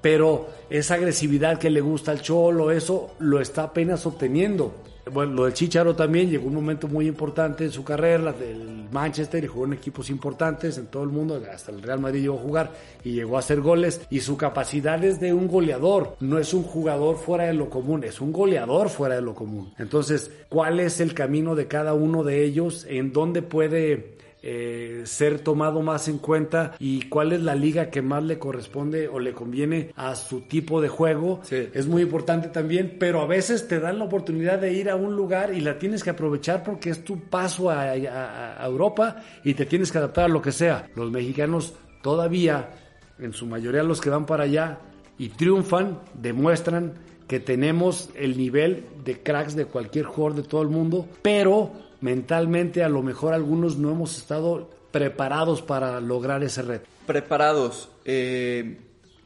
[0.00, 4.84] pero esa agresividad que le gusta al Cholo, eso lo está apenas obteniendo.
[5.12, 9.44] Bueno, lo del Chicharo también llegó un momento muy importante en su carrera, del Manchester,
[9.44, 12.42] y jugó en equipos importantes en todo el mundo, hasta el Real Madrid llegó a
[12.42, 12.72] jugar
[13.04, 14.00] y llegó a hacer goles.
[14.10, 18.04] Y su capacidad es de un goleador, no es un jugador fuera de lo común,
[18.04, 19.72] es un goleador fuera de lo común.
[19.78, 22.86] Entonces, ¿cuál es el camino de cada uno de ellos?
[22.88, 28.02] ¿En dónde puede eh, ser tomado más en cuenta y cuál es la liga que
[28.02, 31.40] más le corresponde o le conviene a su tipo de juego.
[31.50, 35.16] Es muy importante también, pero a veces te dan la oportunidad de ir a un
[35.16, 39.66] lugar y la tienes que aprovechar porque es tu paso a, a Europa y te
[39.66, 40.88] tienes que adaptar a lo que sea.
[40.94, 42.70] Los mexicanos todavía,
[43.18, 44.78] en su mayoría los que van para allá
[45.18, 46.94] y triunfan, demuestran
[47.26, 52.84] que tenemos el nivel de cracks de cualquier jugador de todo el mundo, pero mentalmente
[52.84, 56.88] a lo mejor algunos no hemos estado preparados para lograr ese reto.
[57.06, 57.88] Preparados.
[58.04, 58.78] Eh,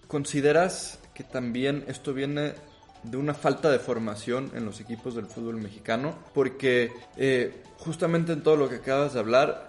[0.08, 2.54] ¿Consideras que también esto viene
[3.02, 6.16] de una falta de formación en los equipos del fútbol mexicano?
[6.34, 9.68] Porque eh, justamente en todo lo que acabas de hablar,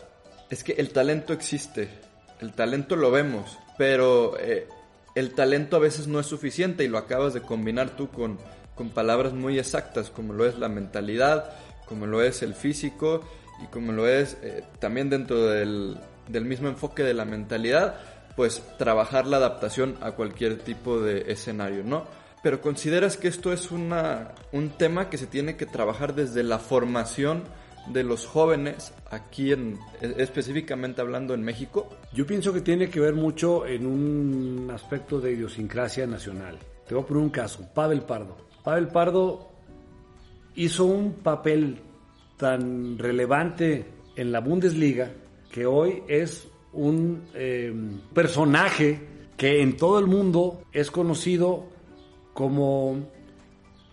[0.49, 1.89] es que el talento existe,
[2.39, 4.67] el talento lo vemos, pero eh,
[5.15, 8.37] el talento a veces no es suficiente y lo acabas de combinar tú con,
[8.75, 11.55] con palabras muy exactas como lo es la mentalidad,
[11.87, 13.21] como lo es el físico
[13.63, 17.95] y como lo es eh, también dentro del, del mismo enfoque de la mentalidad,
[18.35, 22.05] pues trabajar la adaptación a cualquier tipo de escenario, ¿no?
[22.41, 26.59] Pero consideras que esto es una, un tema que se tiene que trabajar desde la
[26.59, 27.43] formación
[27.87, 31.89] de los jóvenes aquí en e, específicamente hablando en México?
[32.13, 36.57] Yo pienso que tiene que ver mucho en un aspecto de idiosincrasia nacional.
[36.87, 38.37] Te voy a poner un caso, Pavel Pardo.
[38.63, 39.52] Pavel Pardo
[40.55, 41.79] hizo un papel
[42.37, 43.85] tan relevante
[44.15, 45.11] en la Bundesliga
[45.51, 48.99] que hoy es un em, personaje
[49.37, 51.65] que en todo el mundo es conocido
[52.33, 53.07] como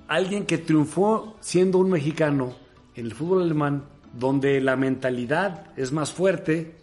[0.08, 2.54] alguien que triunfó siendo un mexicano
[2.94, 6.74] en el fútbol alemán, donde la mentalidad es más fuerte,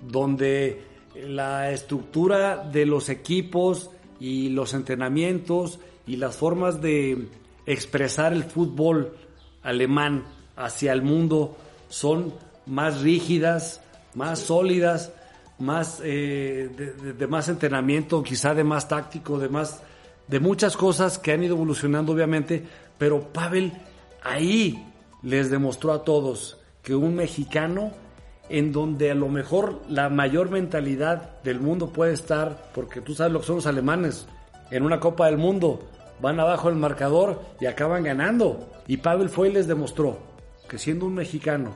[0.00, 0.82] donde
[1.14, 7.28] la estructura de los equipos y los entrenamientos y las formas de
[7.66, 9.16] expresar el fútbol
[9.62, 10.24] alemán
[10.56, 11.56] hacia el mundo
[11.88, 12.32] son
[12.66, 13.80] más rígidas,
[14.14, 15.12] más sólidas,
[15.58, 16.68] más eh,
[17.18, 19.82] de, más entrenamiento, quizá de más táctico, de más
[20.28, 22.64] de muchas cosas que han ido evolucionando obviamente,
[22.98, 23.72] pero Pavel
[24.22, 24.84] ahí
[25.22, 27.92] les demostró a todos que un mexicano
[28.48, 33.32] en donde a lo mejor la mayor mentalidad del mundo puede estar, porque tú sabes
[33.32, 34.26] lo que son los alemanes,
[34.70, 35.82] en una Copa del Mundo,
[36.22, 38.70] van abajo el marcador y acaban ganando.
[38.86, 40.18] Y Pavel fue y les demostró
[40.68, 41.74] que siendo un mexicano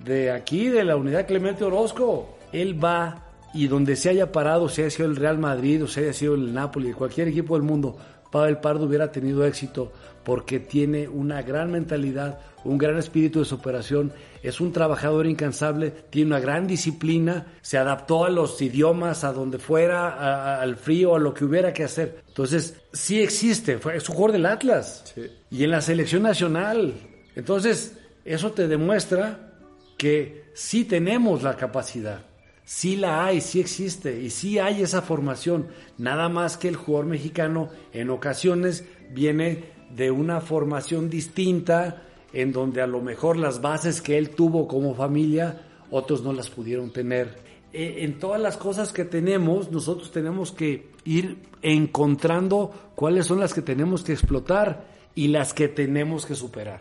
[0.00, 4.90] de aquí, de la unidad Clemente Orozco, él va y donde se haya parado, sea
[4.90, 7.96] sido el Real Madrid o sea haya sido el Napoli, cualquier equipo del mundo,
[8.32, 9.92] Pavel Pardo hubiera tenido éxito
[10.24, 16.28] porque tiene una gran mentalidad, un gran espíritu de superación, es un trabajador incansable, tiene
[16.28, 21.34] una gran disciplina, se adaptó a los idiomas, a donde fuera, al frío, a lo
[21.34, 22.22] que hubiera que hacer.
[22.26, 25.14] Entonces, sí existe, fue, es un jugador del Atlas
[25.50, 26.94] y en la selección nacional.
[27.36, 29.52] Entonces, eso te demuestra
[29.98, 32.31] que sí tenemos la capacidad.
[32.74, 35.68] Sí la hay, sí existe y sí hay esa formación.
[35.98, 42.80] Nada más que el jugador mexicano en ocasiones viene de una formación distinta en donde
[42.80, 47.36] a lo mejor las bases que él tuvo como familia otros no las pudieron tener.
[47.74, 53.52] E, en todas las cosas que tenemos, nosotros tenemos que ir encontrando cuáles son las
[53.52, 56.80] que tenemos que explotar y las que tenemos que superar.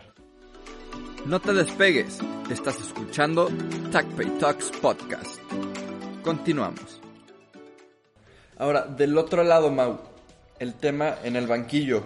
[1.26, 3.50] No te despegues, estás escuchando
[3.92, 5.42] TACPay Talks Podcast.
[6.24, 7.02] Continuamos.
[8.58, 10.00] Ahora, del otro lado, Mau,
[10.60, 12.04] el tema en el banquillo.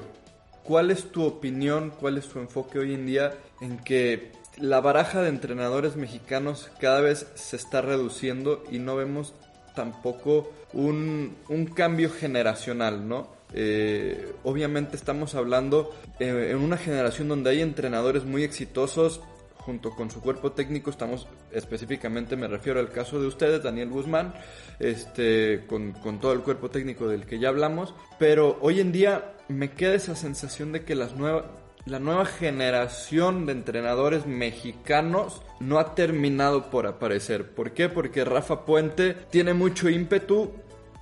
[0.63, 5.21] ¿Cuál es tu opinión, cuál es tu enfoque hoy en día en que la baraja
[5.21, 9.33] de entrenadores mexicanos cada vez se está reduciendo y no vemos
[9.75, 13.27] tampoco un, un cambio generacional, ¿no?
[13.53, 19.21] Eh, obviamente estamos hablando eh, en una generación donde hay entrenadores muy exitosos
[19.65, 24.33] junto con su cuerpo técnico, estamos específicamente, me refiero al caso de ustedes, Daniel Guzmán,
[24.79, 29.33] este, con, con todo el cuerpo técnico del que ya hablamos, pero hoy en día
[29.47, 31.45] me queda esa sensación de que las nuevas,
[31.85, 37.49] la nueva generación de entrenadores mexicanos no ha terminado por aparecer.
[37.51, 37.89] ¿Por qué?
[37.89, 40.53] Porque Rafa Puente tiene mucho ímpetu,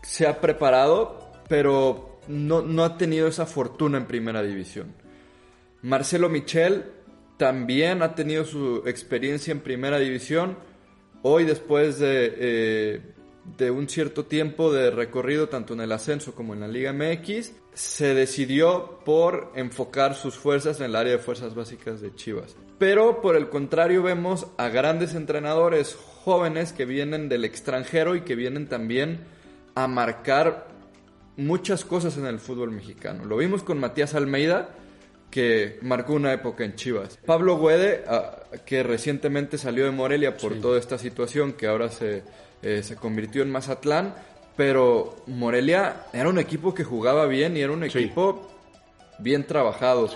[0.03, 4.93] se ha preparado, pero no, no ha tenido esa fortuna en primera división.
[5.81, 6.85] Marcelo Michel
[7.37, 10.57] también ha tenido su experiencia en primera división.
[11.21, 13.01] Hoy, después de, eh,
[13.57, 17.53] de, un cierto tiempo de recorrido, tanto en el ascenso como en la Liga MX,
[17.73, 22.55] se decidió por enfocar sus fuerzas en el área de fuerzas básicas de Chivas.
[22.77, 28.35] Pero por el contrario, vemos a grandes entrenadores jóvenes que vienen del extranjero y que
[28.35, 29.21] vienen también
[29.75, 30.67] a marcar
[31.37, 33.25] muchas cosas en el fútbol mexicano.
[33.25, 34.75] Lo vimos con Matías Almeida,
[35.33, 37.17] que marcó una época en Chivas.
[37.25, 42.21] Pablo Guede, ah, que recientemente salió de Morelia por toda esta situación, que ahora se,
[42.61, 44.13] eh, se convirtió en Mazatlán,
[44.55, 48.47] pero Morelia era un equipo que jugaba bien y era un equipo
[49.17, 50.07] bien trabajado.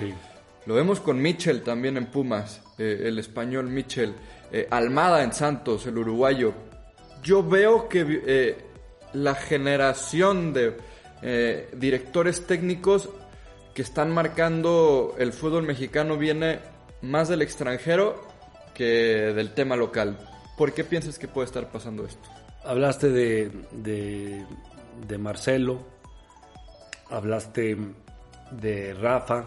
[0.68, 4.14] Lo vemos con Mitchell también en Pumas, eh, el español Mitchell.
[4.52, 6.54] Eh, Almada en Santos, el uruguayo.
[7.24, 8.56] Yo veo que
[9.14, 10.78] la generación de
[11.74, 13.10] directores técnicos
[13.78, 16.62] que están marcando el fútbol mexicano viene
[17.04, 18.20] más del extranjero
[18.74, 20.18] que del tema local.
[20.58, 22.28] ¿Por qué piensas que puede estar pasando esto?
[22.66, 25.86] Hablaste de, de, Marcelo,
[27.12, 27.78] hablaste
[28.50, 29.46] de Rafa,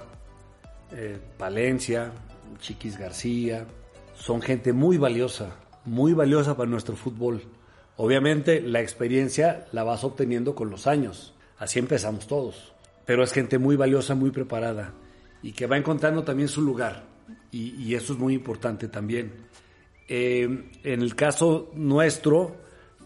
[0.92, 2.12] eh, Palencia,
[2.60, 3.66] Chiquis García.
[4.14, 7.42] Son gente muy valiosa, muy valiosa para nuestro fútbol.
[7.96, 11.34] Obviamente la experiencia la vas obteniendo con los años.
[11.58, 12.74] Así empezamos todos.
[13.06, 14.94] Pero es gente muy valiosa, muy preparada
[15.42, 17.08] y que va encontrando también su lugar.
[17.52, 19.32] Y, eso es muy importante también.
[20.08, 22.56] Eh, en el caso nuestro,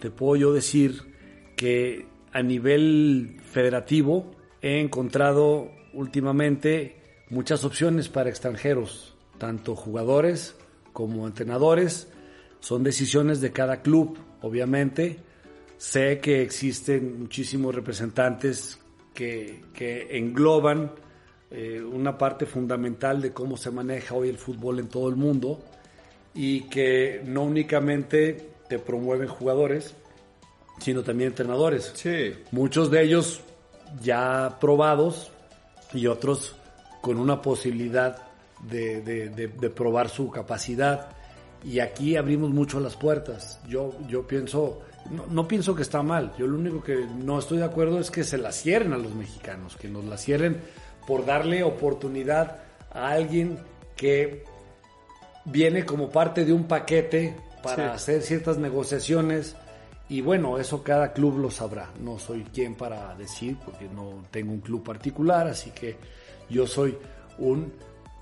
[0.01, 1.01] te puedo yo decir
[1.57, 6.97] que a nivel federativo he encontrado últimamente
[7.31, 10.57] muchas opciones para extranjeros, tanto jugadores
[10.93, 12.09] como entrenadores.
[12.61, 15.19] Son decisiones de cada club, obviamente
[15.77, 18.79] Sé que existen muchísimos representantes
[19.15, 20.93] que, engloban
[21.51, 25.63] eh, una parte fundamental de cómo se maneja hoy el fútbol en todo el mundo
[26.35, 29.95] y que no únicamente te promueven jugadores,
[30.81, 31.93] sino también entrenadores.
[31.95, 32.35] Sí.
[32.51, 33.41] Muchos de ellos
[34.03, 35.31] ya probados
[35.93, 36.57] y otros
[37.01, 38.19] con una posibilidad
[38.69, 41.09] de, de, probar su capacidad.
[41.63, 43.61] Y aquí abrimos mucho las puertas.
[43.69, 46.33] Yo, yo pienso no, pienso que está mal.
[46.39, 49.15] Yo lo único que no estoy de acuerdo es que se la cierren a los
[49.15, 50.61] mexicanos, que nos la cierren
[51.07, 52.59] por darle oportunidad
[52.91, 53.59] a alguien
[53.97, 54.45] que
[55.45, 59.57] viene como parte de un paquete para hacer ciertas negociaciones.
[60.09, 61.91] Y bueno, eso cada club lo sabrá.
[62.01, 65.97] No soy quien para decir, porque no tengo un club particular, así que
[66.49, 66.97] yo soy
[67.39, 67.73] un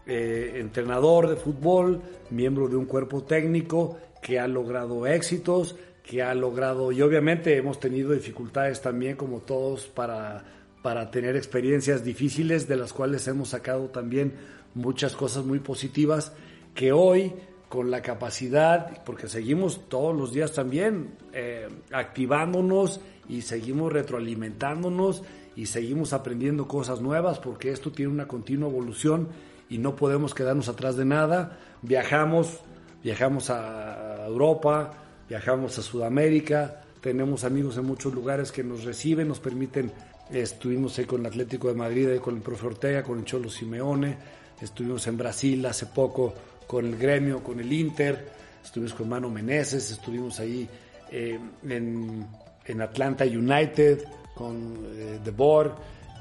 [0.06, 6.34] eh, entrenador de fútbol, miembro de un cuerpo técnico que ha logrado éxitos, que ha
[6.34, 10.44] logrado, y obviamente hemos tenido dificultades también como todos para,
[10.82, 14.34] para tener experiencias difíciles de las cuales hemos sacado también
[14.74, 16.32] muchas cosas muy positivas
[16.74, 17.32] que hoy
[17.68, 25.22] con la capacidad, porque seguimos todos los días también eh, activándonos y seguimos retroalimentándonos
[25.56, 29.28] y seguimos aprendiendo cosas nuevas porque esto tiene una continua evolución
[29.70, 31.58] y no podemos quedarnos atrás de nada.
[31.80, 32.60] Viajamos,
[33.02, 34.92] viajamos a Europa,
[35.28, 39.90] viajamos a Sudamérica, tenemos amigos en muchos lugares que nos reciben, nos permiten,
[40.30, 44.16] estuvimos ahí con el Atlético de Madrid, con el profe Ortega, con el Cholo Simeone,
[44.60, 46.32] estuvimos en Brasil hace poco
[46.66, 48.30] con el gremio, con el Inter,
[48.62, 50.68] estuvimos con Mano Meneses, estuvimos ahí
[51.10, 54.04] eh, en, Atlanta United,
[54.34, 55.72] con eh, The Board,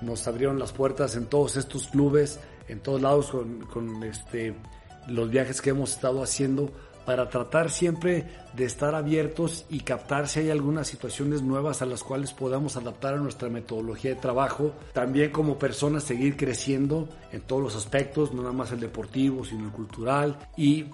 [0.02, 4.56] nos abrieron las puertas en todos estos clubes, en todos lados con, con este,
[5.08, 6.72] los viajes que hemos estado haciendo
[7.12, 12.05] para tratar siempre de estar abiertos y captar si hay algunas situaciones nuevas a las
[12.05, 14.72] cuales podamos adaptar a nuestra metodología de trabajo.
[14.93, 19.66] También como personas seguir creciendo en todos los aspectos, no nada más el deportivo, sino
[19.66, 20.39] el cultural.
[20.55, 20.86] Y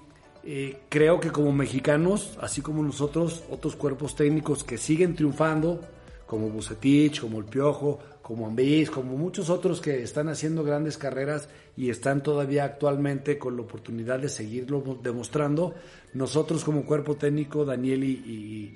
[0.43, 5.81] eh, creo que como mexicanos, así como nosotros, otros cuerpos técnicos que siguen triunfando,
[6.25, 11.47] como Bucetich, como El Piojo, como Ambis, como muchos otros que están haciendo grandes carreras
[11.77, 15.75] y están todavía actualmente con la oportunidad de seguirlo demostrando.
[16.13, 18.75] Nosotros como cuerpo técnico, Daniel y,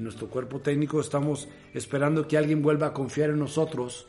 [0.00, 4.06] nuestro cuerpo técnico, estamos esperando que alguien vuelva a confiar en nosotros,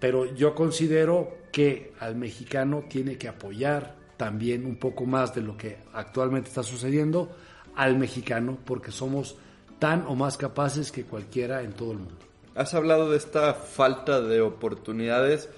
[0.00, 5.56] pero yo considero que al mexicano tiene que apoyar también un poco más de lo
[5.56, 7.30] que actualmente está sucediendo
[7.76, 9.36] al mexicano, porque somos
[9.78, 12.33] tan o más capaces que cualquiera en todo el mundo.
[12.54, 15.48] Has hablado de esta falta de oportunidades.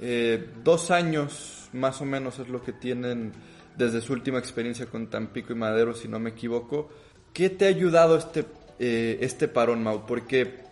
[0.00, 3.32] Eh, dos años más o menos es lo que tienen
[3.76, 6.90] desde su última experiencia con Tampico y Madero, si no me equivoco.
[7.32, 8.44] ¿Qué te ha ayudado este,
[8.78, 10.06] eh, este parón, Mau?
[10.06, 10.62] Porque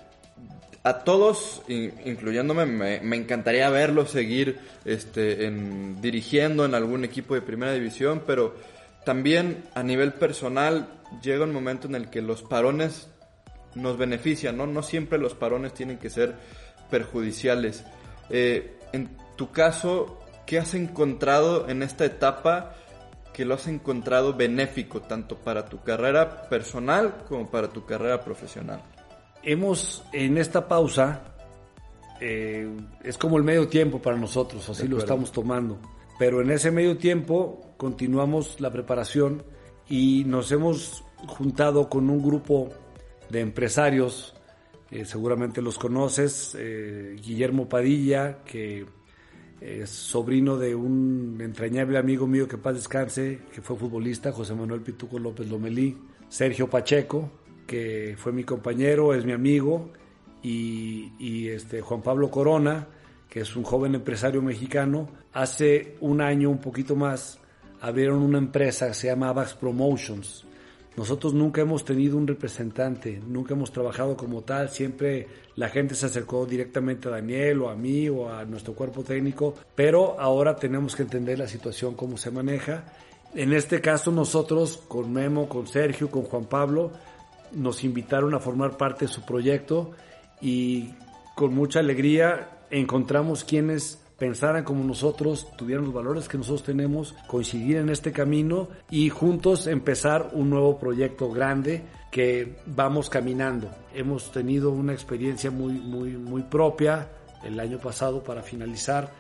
[0.85, 7.73] a todos, incluyéndome, me, encantaría verlo seguir este, en, dirigiendo en algún equipo de primera
[7.73, 8.55] división, pero
[9.05, 10.89] también a nivel personal
[11.23, 13.09] llega un momento en el que los parones
[13.75, 14.67] nos beneficia, ¿no?
[14.67, 16.35] No siempre los parones tienen que ser
[16.91, 17.85] perjudiciales.
[18.31, 22.75] Eh, en tu caso, ¿qué has encontrado en esta etapa
[23.33, 28.83] que lo has encontrado benéfico tanto para tu carrera personal como para tu carrera profesional?
[29.43, 31.23] Hemos en esta pausa,
[32.21, 32.69] eh,
[33.03, 35.79] es como el medio tiempo para nosotros, así lo estamos tomando.
[36.19, 39.43] Pero en ese medio tiempo continuamos la preparación
[39.89, 42.69] y nos hemos juntado con un grupo
[43.33, 44.35] de empresarios,
[44.91, 48.85] eh, seguramente los conoces, eh, Guillermo Padilla, que
[49.61, 54.83] es sobrino de un entrañable amigo mío que paz descanse, que fue futbolista, José Manuel
[54.83, 55.97] Pituco López Lomelí,
[56.29, 57.31] Sergio Pacheco,
[57.67, 59.93] que fue mi compañero, es mi amigo,
[60.43, 62.89] y, y este, Juan Pablo Corona,
[63.31, 65.09] que es un joven empresario mexicano.
[65.33, 67.39] Hace un año, un poquito más,
[67.81, 70.45] abrieron una empresa que se llama Avax Promotions,
[70.97, 75.27] nosotros nunca hemos tenido un representante, nunca hemos trabajado como tal, siempre
[75.57, 79.55] la gente se acercó directamente a Daniel o a mí o a nuestro cuerpo técnico,
[79.75, 82.85] pero ahora tenemos que entender la situación, cómo se maneja.
[83.35, 86.93] En este caso nosotros, con Memo, con Sergio, con Juan Pablo,
[87.53, 89.93] nos invitaron a formar parte de su proyecto
[90.43, 90.91] y
[91.35, 97.79] con mucha alegría encontramos quienes pensaran como nosotros, tuvieran los valores que nosotros tenemos, coincidir
[97.79, 103.69] en este camino y juntos empezar un nuevo proyecto grande que vamos caminando.
[103.93, 107.09] Hemos tenido una experiencia muy, muy, muy propia
[107.43, 109.11] el año pasado para finalizar,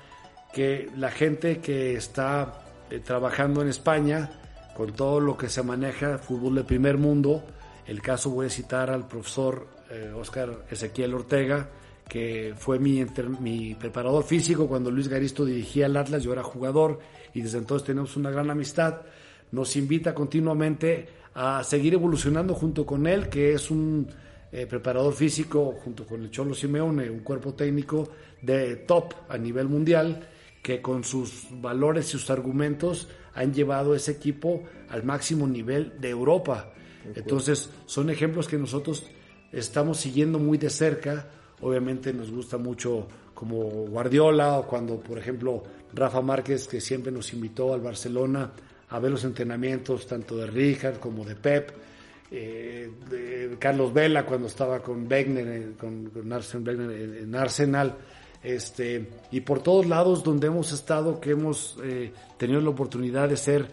[0.52, 4.30] que la gente que está eh, trabajando en España,
[4.76, 7.42] con todo lo que se maneja, fútbol de primer mundo,
[7.88, 9.66] el caso voy a citar al profesor
[10.14, 11.70] Oscar eh, Ezequiel Ortega,
[12.08, 13.04] que fue mi,
[13.40, 17.00] mi preparador físico cuando Luis Garisto dirigía el Atlas, yo era jugador
[17.34, 19.02] y desde entonces tenemos una gran amistad.
[19.50, 24.08] Nos invita continuamente a seguir evolucionando junto con él, que es un
[24.50, 28.10] eh, preparador físico junto con el Cholo Simeone, un cuerpo técnico
[28.42, 30.28] de top a nivel mundial,
[30.62, 36.10] que con sus valores y sus argumentos han llevado ese equipo al máximo nivel de
[36.10, 36.72] Europa.
[37.14, 39.06] Entonces, son ejemplos que nosotros
[39.50, 41.28] estamos siguiendo muy de cerca
[41.62, 45.62] Obviamente nos gusta mucho como Guardiola o cuando, por ejemplo,
[45.94, 48.50] Rafa Márquez, que siempre nos invitó al Barcelona
[48.90, 51.70] a ver los entrenamientos tanto de Richard como de Pep.
[52.30, 57.96] Eh, Carlos Vela cuando estaba con Wegner, con, en Arsenal,
[58.42, 63.36] este, y por todos lados donde hemos estado, que hemos eh, tenido la oportunidad de
[63.36, 63.66] ser,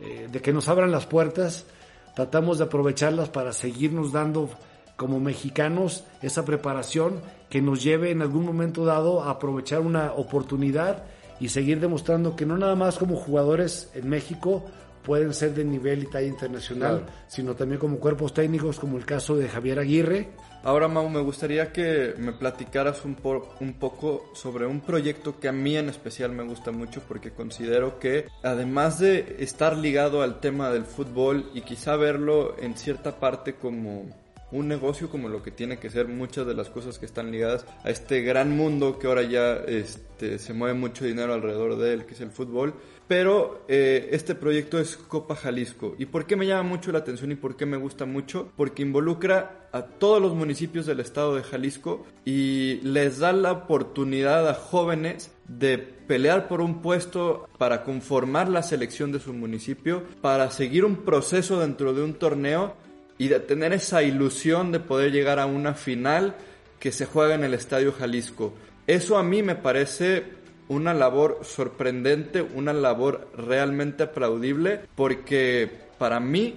[0.00, 1.66] eh, de que nos abran las puertas,
[2.14, 4.50] tratamos de aprovecharlas para seguirnos dando
[4.96, 11.04] como mexicanos esa preparación que nos lleve en algún momento dado a aprovechar una oportunidad
[11.38, 14.64] y seguir demostrando que no nada más como jugadores en México
[15.06, 19.36] pueden ser de nivel y talla internacional, sino también como cuerpos técnicos, como el caso
[19.36, 20.30] de Javier Aguirre.
[20.64, 23.16] Ahora, Mau, me gustaría que me platicaras un,
[23.60, 28.00] un poco sobre un proyecto que a mí en especial me gusta mucho porque considero
[28.00, 33.54] que además de estar ligado al tema del fútbol y quizá verlo en cierta parte
[33.54, 34.06] como
[34.52, 37.66] un negocio como lo que tiene que ser muchas de las cosas que están ligadas
[37.84, 42.06] a este gran mundo que ahora ya este, se mueve mucho dinero alrededor de él,
[42.06, 42.74] que es el fútbol.
[43.08, 45.94] Pero eh, este proyecto es Copa Jalisco.
[45.96, 48.50] ¿Y por qué me llama mucho la atención y por qué me gusta mucho?
[48.56, 54.48] Porque involucra a todos los municipios del estado de Jalisco y les da la oportunidad
[54.48, 60.50] a jóvenes de pelear por un puesto para conformar la selección de su municipio, para
[60.50, 62.74] seguir un proceso dentro de un torneo
[63.18, 66.34] y de tener esa ilusión de poder llegar a una final
[66.78, 68.54] que se juega en el Estadio Jalisco.
[68.86, 70.24] Eso a mí me parece
[70.68, 76.54] una labor sorprendente, una labor realmente aplaudible, porque para mí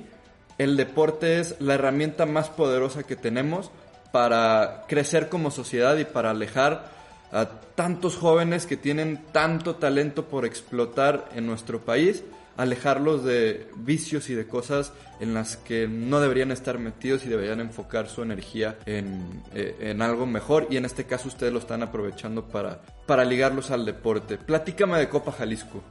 [0.57, 3.71] el deporte es la herramienta más poderosa que tenemos
[4.11, 6.91] para crecer como sociedad y para alejar
[7.31, 7.45] a
[7.75, 12.23] tantos jóvenes que tienen tanto talento por explotar en nuestro país,
[12.59, 14.91] alejarlos de vicios y de cosas
[15.21, 20.25] en las que no deberían estar metidos y deberían enfocar su energía en, eh, algo
[20.25, 24.37] mejor y en este caso ustedes lo están aprovechando para, para ligarlos al deporte.
[24.37, 25.81] Platícame de Copa Jalisco.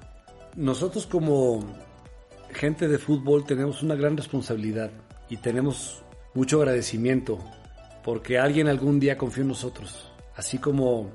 [0.57, 1.65] Nosotros como
[2.53, 4.91] gente de fútbol tenemos una gran responsabilidad
[5.31, 6.03] y tenemos
[6.35, 7.39] mucho agradecimiento
[8.05, 10.13] porque alguien algún día confió en nosotros.
[10.37, 11.13] Así como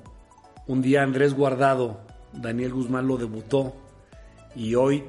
[0.65, 2.01] un día Andrés Guardado,
[2.33, 3.75] Daniel Guzmán lo debutó
[4.55, 5.03] y hoy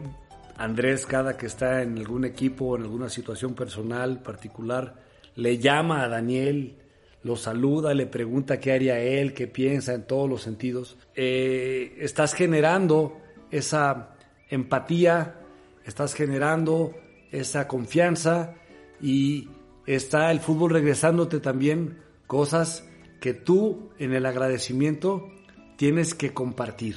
[0.56, 4.94] Andrés cada que está en algún equipo o en alguna situación personal particular
[5.36, 6.76] le llama a Daniel,
[7.22, 10.96] lo saluda, le pregunta qué haría él, qué piensa en todos los sentidos.
[11.16, 13.18] Eh, estás generando
[13.50, 14.10] esa
[14.48, 15.40] empatía
[15.84, 16.94] estás generando
[17.30, 18.54] esa confianza
[19.00, 19.48] y
[19.86, 22.88] está el fútbol regresándote también cosas
[23.20, 25.28] que tú en el agradecimiento
[25.76, 26.96] tienes que compartir.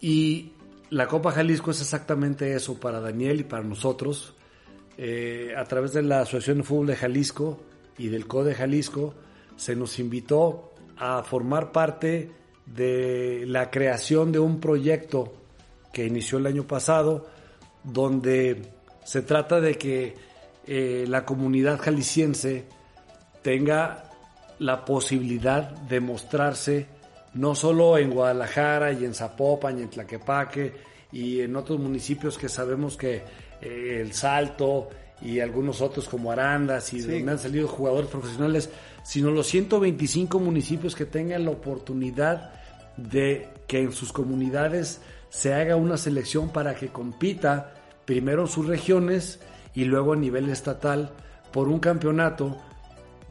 [0.00, 0.52] Y
[0.90, 4.34] la Copa Jalisco es exactamente eso para Daniel y para nosotros.
[4.96, 7.60] Eh, a través de la Asociación de Fútbol de Jalisco
[7.98, 9.14] y del CODE Jalisco
[9.56, 12.30] se nos invitó a formar parte
[12.66, 15.32] de la creación de un proyecto
[15.92, 17.28] que inició el año pasado
[17.84, 18.62] donde
[19.04, 20.16] se trata de que
[20.66, 22.66] eh, la comunidad jalisciense
[23.42, 24.10] tenga
[24.58, 26.86] la posibilidad de mostrarse
[27.34, 30.74] no solo en Guadalajara y en Zapopan y en Tlaquepaque
[31.12, 33.22] y en otros municipios que sabemos que
[33.60, 34.88] eh, El Salto
[35.20, 38.70] y algunos otros como Arandas y donde han salido jugadores profesionales,
[39.02, 42.52] sino los 125 municipios que tengan la oportunidad
[42.96, 47.74] de que en sus comunidades se haga una selección para que compita
[48.04, 49.40] primero en sus regiones
[49.74, 51.12] y luego a nivel estatal
[51.52, 52.56] por un campeonato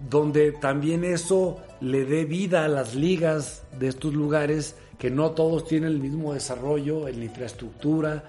[0.10, 5.68] donde también eso le dé vida a las ligas de estos lugares que no todos
[5.68, 8.24] tienen el mismo desarrollo en la infraestructura.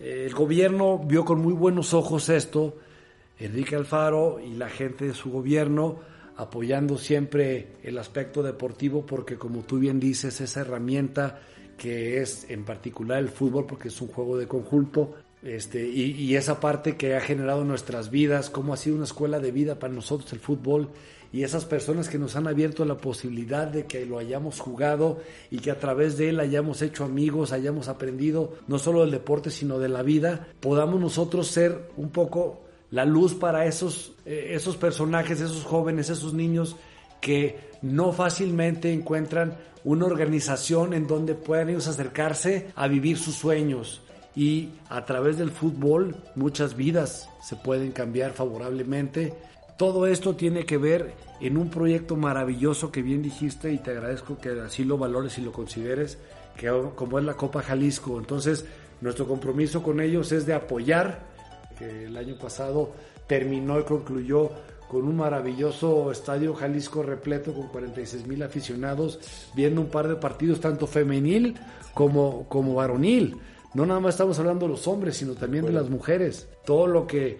[0.00, 2.76] El gobierno vio con muy buenos ojos esto,
[3.38, 6.00] Enrique Alfaro y la gente de su gobierno
[6.36, 11.40] apoyando siempre el aspecto deportivo porque como tú bien dices, esa herramienta
[11.76, 16.60] que es en particular el fútbol porque es un juego de conjunto, este, y, esa
[16.60, 20.32] parte que ha generado nuestras vidas, cómo ha sido una escuela de vida para nosotros
[20.32, 20.88] el fútbol
[21.32, 25.18] y esas personas que nos han abierto la posibilidad de que lo hayamos jugado
[25.50, 29.50] y que a través de él hayamos hecho amigos, hayamos aprendido no solo del deporte
[29.50, 34.76] sino de la vida, podamos nosotros ser un poco la luz para esos, eh, esos
[34.76, 36.76] personajes, esos jóvenes, esos niños
[37.20, 44.01] que no fácilmente encuentran una organización en donde puedan ellos acercarse a vivir sus sueños
[44.34, 49.34] y a través del fútbol muchas vidas se pueden cambiar favorablemente.
[49.76, 54.38] Todo esto tiene que ver en un proyecto maravilloso que bien dijiste y te agradezco
[54.38, 56.18] que así lo valores y lo consideres,
[56.56, 58.18] que como es la Copa Jalisco.
[58.18, 58.64] Entonces,
[59.00, 61.20] nuestro compromiso con ellos es de apoyar,
[61.78, 62.92] que el año pasado
[63.26, 64.50] terminó y concluyó
[64.88, 69.18] con un maravilloso estadio Jalisco repleto con 46 mil aficionados,
[69.54, 71.56] viendo un par de partidos tanto femenil
[71.94, 73.40] como, como varonil
[73.74, 76.48] no nada más estamos hablando de los hombres, sino también de las mujeres.
[76.64, 77.38] Todo lo que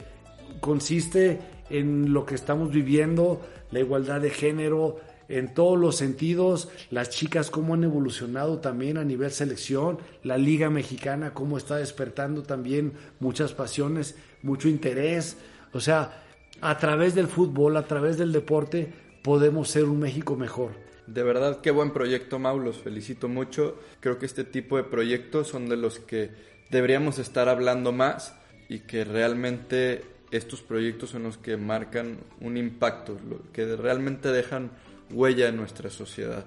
[0.60, 7.10] consiste en lo que estamos viviendo, la igualdad de género, en todos los sentidos, las
[7.10, 12.92] chicas cómo han evolucionado también a nivel selección, la liga mexicana cómo está despertando también
[13.18, 15.36] muchas pasiones, mucho interés.
[15.72, 16.22] O sea,
[16.60, 20.72] a través del fútbol, a través del deporte, podemos ser un México mejor.
[21.12, 23.78] De verdad, qué buen proyecto, Mau, los felicito mucho.
[24.00, 26.30] Creo que este tipo de proyectos son de los que
[26.70, 28.34] deberíamos estar hablando más
[28.70, 33.18] y que realmente estos proyectos son los que marcan un impacto,
[33.52, 34.70] que realmente dejan
[35.10, 36.46] huella en nuestra sociedad.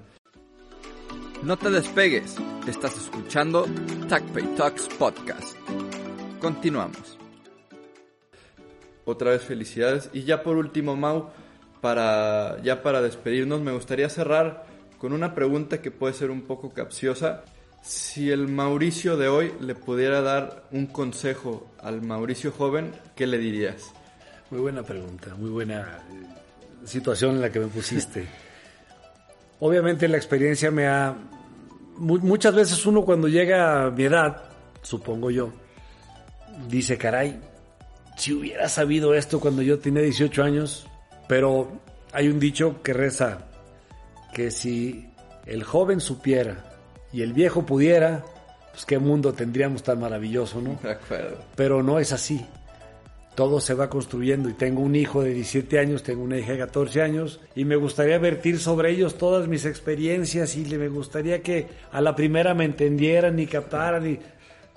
[1.43, 2.35] No te despegues,
[2.67, 3.67] estás escuchando
[4.09, 5.55] TACPay Talks Podcast.
[6.41, 7.19] Continuamos.
[9.05, 11.29] Otra vez felicidades y ya por último, Mau,
[11.81, 14.65] para ya para despedirnos, me gustaría cerrar
[14.97, 17.43] con una pregunta que puede ser un poco capciosa.
[17.83, 23.37] Si el Mauricio de hoy le pudiera dar un consejo al Mauricio joven, ¿qué le
[23.37, 23.93] dirías?
[24.49, 25.99] Muy buena pregunta, muy buena.
[26.85, 28.25] situación en la que me pusiste.
[29.59, 31.15] Obviamente la experiencia me ha...
[31.97, 34.43] Muchas veces uno cuando llega a mi edad,
[34.81, 35.53] supongo yo,
[36.67, 37.39] dice, caray,
[38.17, 40.87] si hubiera sabido esto cuando yo tenía 18 años,
[41.27, 41.71] pero
[42.11, 43.47] hay un dicho que reza
[44.33, 45.09] que si
[45.45, 46.65] el joven supiera
[47.11, 48.23] y el viejo pudiera,
[48.71, 50.77] pues qué mundo tendríamos tan maravilloso, ¿no?
[50.83, 51.37] De acuerdo.
[51.55, 52.45] Pero no es así.
[53.35, 56.59] Todo se va construyendo y tengo un hijo de 17 años, tengo una hija de
[56.59, 61.67] 14 años y me gustaría vertir sobre ellos todas mis experiencias y me gustaría que
[61.91, 64.19] a la primera me entendieran y captaran, y...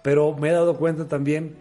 [0.03, 1.55] pero me he dado cuenta también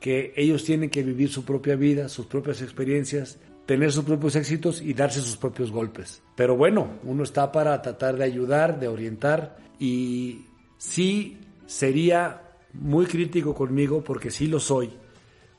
[0.00, 4.80] que ellos tienen que vivir su propia vida, sus propias experiencias, tener sus propios éxitos
[4.80, 6.22] y darse sus propios golpes.
[6.36, 10.46] Pero bueno, uno está para tratar de ayudar, de orientar y
[10.78, 12.42] sí sería
[12.72, 14.90] muy crítico conmigo porque sí lo soy,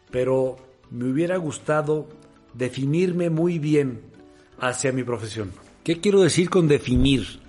[0.09, 0.55] pero
[0.89, 2.07] me hubiera gustado
[2.53, 4.01] definirme muy bien
[4.59, 5.51] hacia mi profesión.
[5.83, 7.41] ¿Qué quiero decir con definir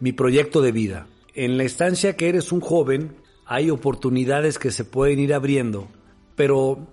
[0.00, 1.06] mi proyecto de vida?
[1.34, 5.88] En la instancia que eres un joven, hay oportunidades que se pueden ir abriendo,
[6.34, 6.86] pero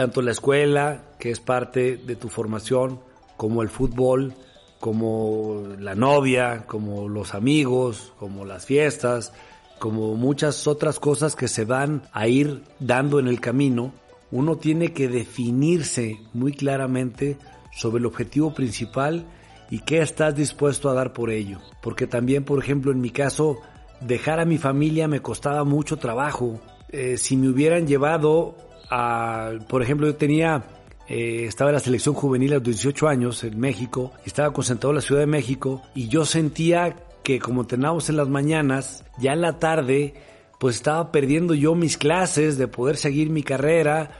[0.00, 3.00] tanto la escuela, que es parte de tu formación,
[3.36, 4.32] como el fútbol,
[4.78, 9.34] como la novia, como los amigos, como las fiestas,
[9.78, 13.92] como muchas otras cosas que se van a ir dando en el camino,
[14.30, 17.36] uno tiene que definirse muy claramente
[17.70, 19.26] sobre el objetivo principal
[19.68, 21.58] y qué estás dispuesto a dar por ello.
[21.82, 23.58] Porque también, por ejemplo, en mi caso,
[24.00, 26.58] dejar a mi familia me costaba mucho trabajo.
[26.92, 28.56] Eh, si me hubieran llevado
[28.90, 30.64] a, por ejemplo, yo tenía,
[31.08, 34.96] eh, estaba en la selección juvenil a los 18 años en México, estaba concentrado en
[34.96, 39.40] la Ciudad de México y yo sentía que como teníamos en las mañanas, ya en
[39.40, 40.14] la tarde,
[40.58, 44.10] pues estaba perdiendo yo mis clases, de poder seguir mi carrera,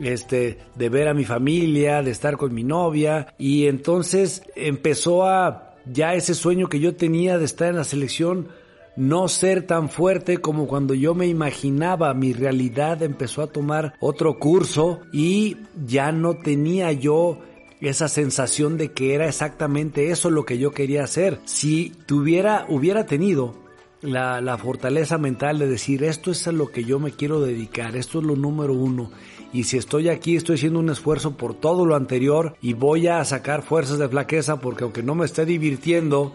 [0.00, 5.74] este, de ver a mi familia, de estar con mi novia, y entonces empezó a
[5.84, 8.48] ya ese sueño que yo tenía de estar en la selección
[8.96, 12.12] no ser tan fuerte como cuando yo me imaginaba.
[12.14, 17.38] Mi realidad empezó a tomar otro curso y ya no tenía yo
[17.80, 21.40] esa sensación de que era exactamente eso lo que yo quería hacer.
[21.44, 23.54] Si tuviera, hubiera tenido
[24.00, 27.96] la, la, fortaleza mental de decir esto es a lo que yo me quiero dedicar,
[27.96, 29.10] esto es lo número uno.
[29.52, 33.24] Y si estoy aquí, estoy haciendo un esfuerzo por todo lo anterior y voy a
[33.24, 36.34] sacar fuerzas de flaqueza porque aunque no me esté divirtiendo,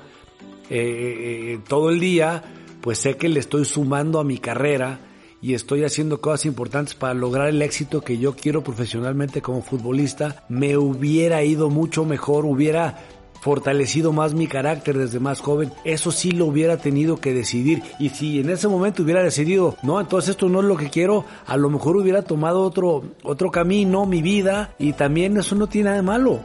[0.74, 2.44] eh, todo el día,
[2.82, 5.00] pues sé que le estoy sumando a mi carrera
[5.42, 10.44] y estoy haciendo cosas importantes para lograr el éxito que yo quiero profesionalmente como futbolista,
[10.50, 13.00] me hubiera ido mucho mejor, hubiera
[13.42, 17.82] fortalecido más mi carácter desde más joven, eso sí lo hubiera tenido que decidir.
[17.98, 21.26] Y si en ese momento hubiera decidido, no, entonces esto no es lo que quiero,
[21.48, 25.86] a lo mejor hubiera tomado otro, otro camino, mi vida, y también eso no tiene
[25.86, 26.40] nada de malo.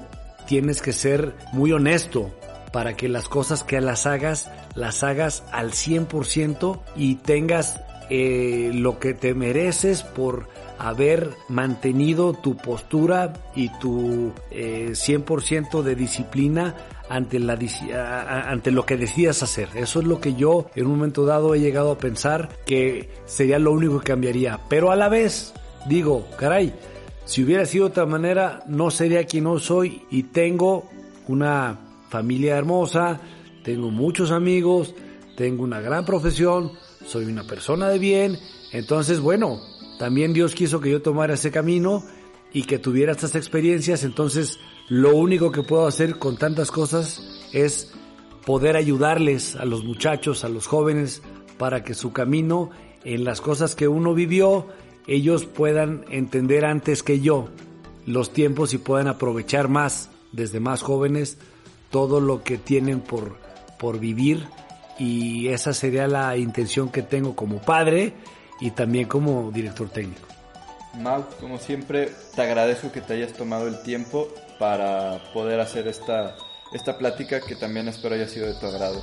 [0.49, 2.31] Tienes que ser muy honesto,
[2.77, 8.99] para que las cosas que las hagas, las hagas al 100% y tengas eh, lo
[8.99, 16.75] que te mereces por haber mantenido tu postura y tu eh, 100% de disciplina
[17.09, 17.59] ante, la,
[18.47, 19.71] ante lo que decidas hacer.
[19.75, 23.59] Eso es lo que yo en un momento dado he llegado a pensar que sería
[23.59, 24.61] lo único que cambiaría.
[24.69, 25.55] Pero a la vez
[25.89, 26.75] digo, caray,
[27.25, 30.91] si hubiera sido otra manera no sería quien no soy y tengo
[31.27, 33.21] una familia hermosa,
[33.63, 34.95] tengo muchos amigos,
[35.37, 36.73] tengo una gran profesión,
[37.05, 38.39] soy una persona de bien,
[38.73, 39.61] entonces bueno,
[39.99, 42.05] también Dios quiso que yo tomara ese camino
[42.53, 47.21] y que tuviera estas experiencias, entonces lo único que puedo hacer con tantas cosas
[47.53, 47.93] es
[48.45, 51.23] poder ayudarles a los muchachos, a los jóvenes,
[51.59, 52.71] para que su camino
[53.05, 54.69] en las cosas que uno vivió,
[55.07, 57.49] ellos puedan entender antes que yo
[58.07, 61.39] los tiempos y puedan aprovechar más desde más jóvenes
[61.91, 63.37] todo lo que tienen por,
[63.79, 64.47] por vivir
[64.99, 68.15] y esa sería la intención que tengo como padre
[68.61, 70.27] y también como director técnico.
[70.95, 74.29] Mau, como siempre, te agradezco que te hayas tomado el tiempo
[74.59, 76.37] para poder hacer esta,
[76.73, 79.03] esta plática que también espero haya sido de tu agrado.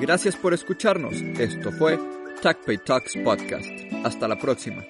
[0.00, 1.14] Gracias por escucharnos.
[1.38, 1.98] Esto fue
[2.40, 3.68] TACPay Talks Podcast.
[4.02, 4.82] Hasta la próxima.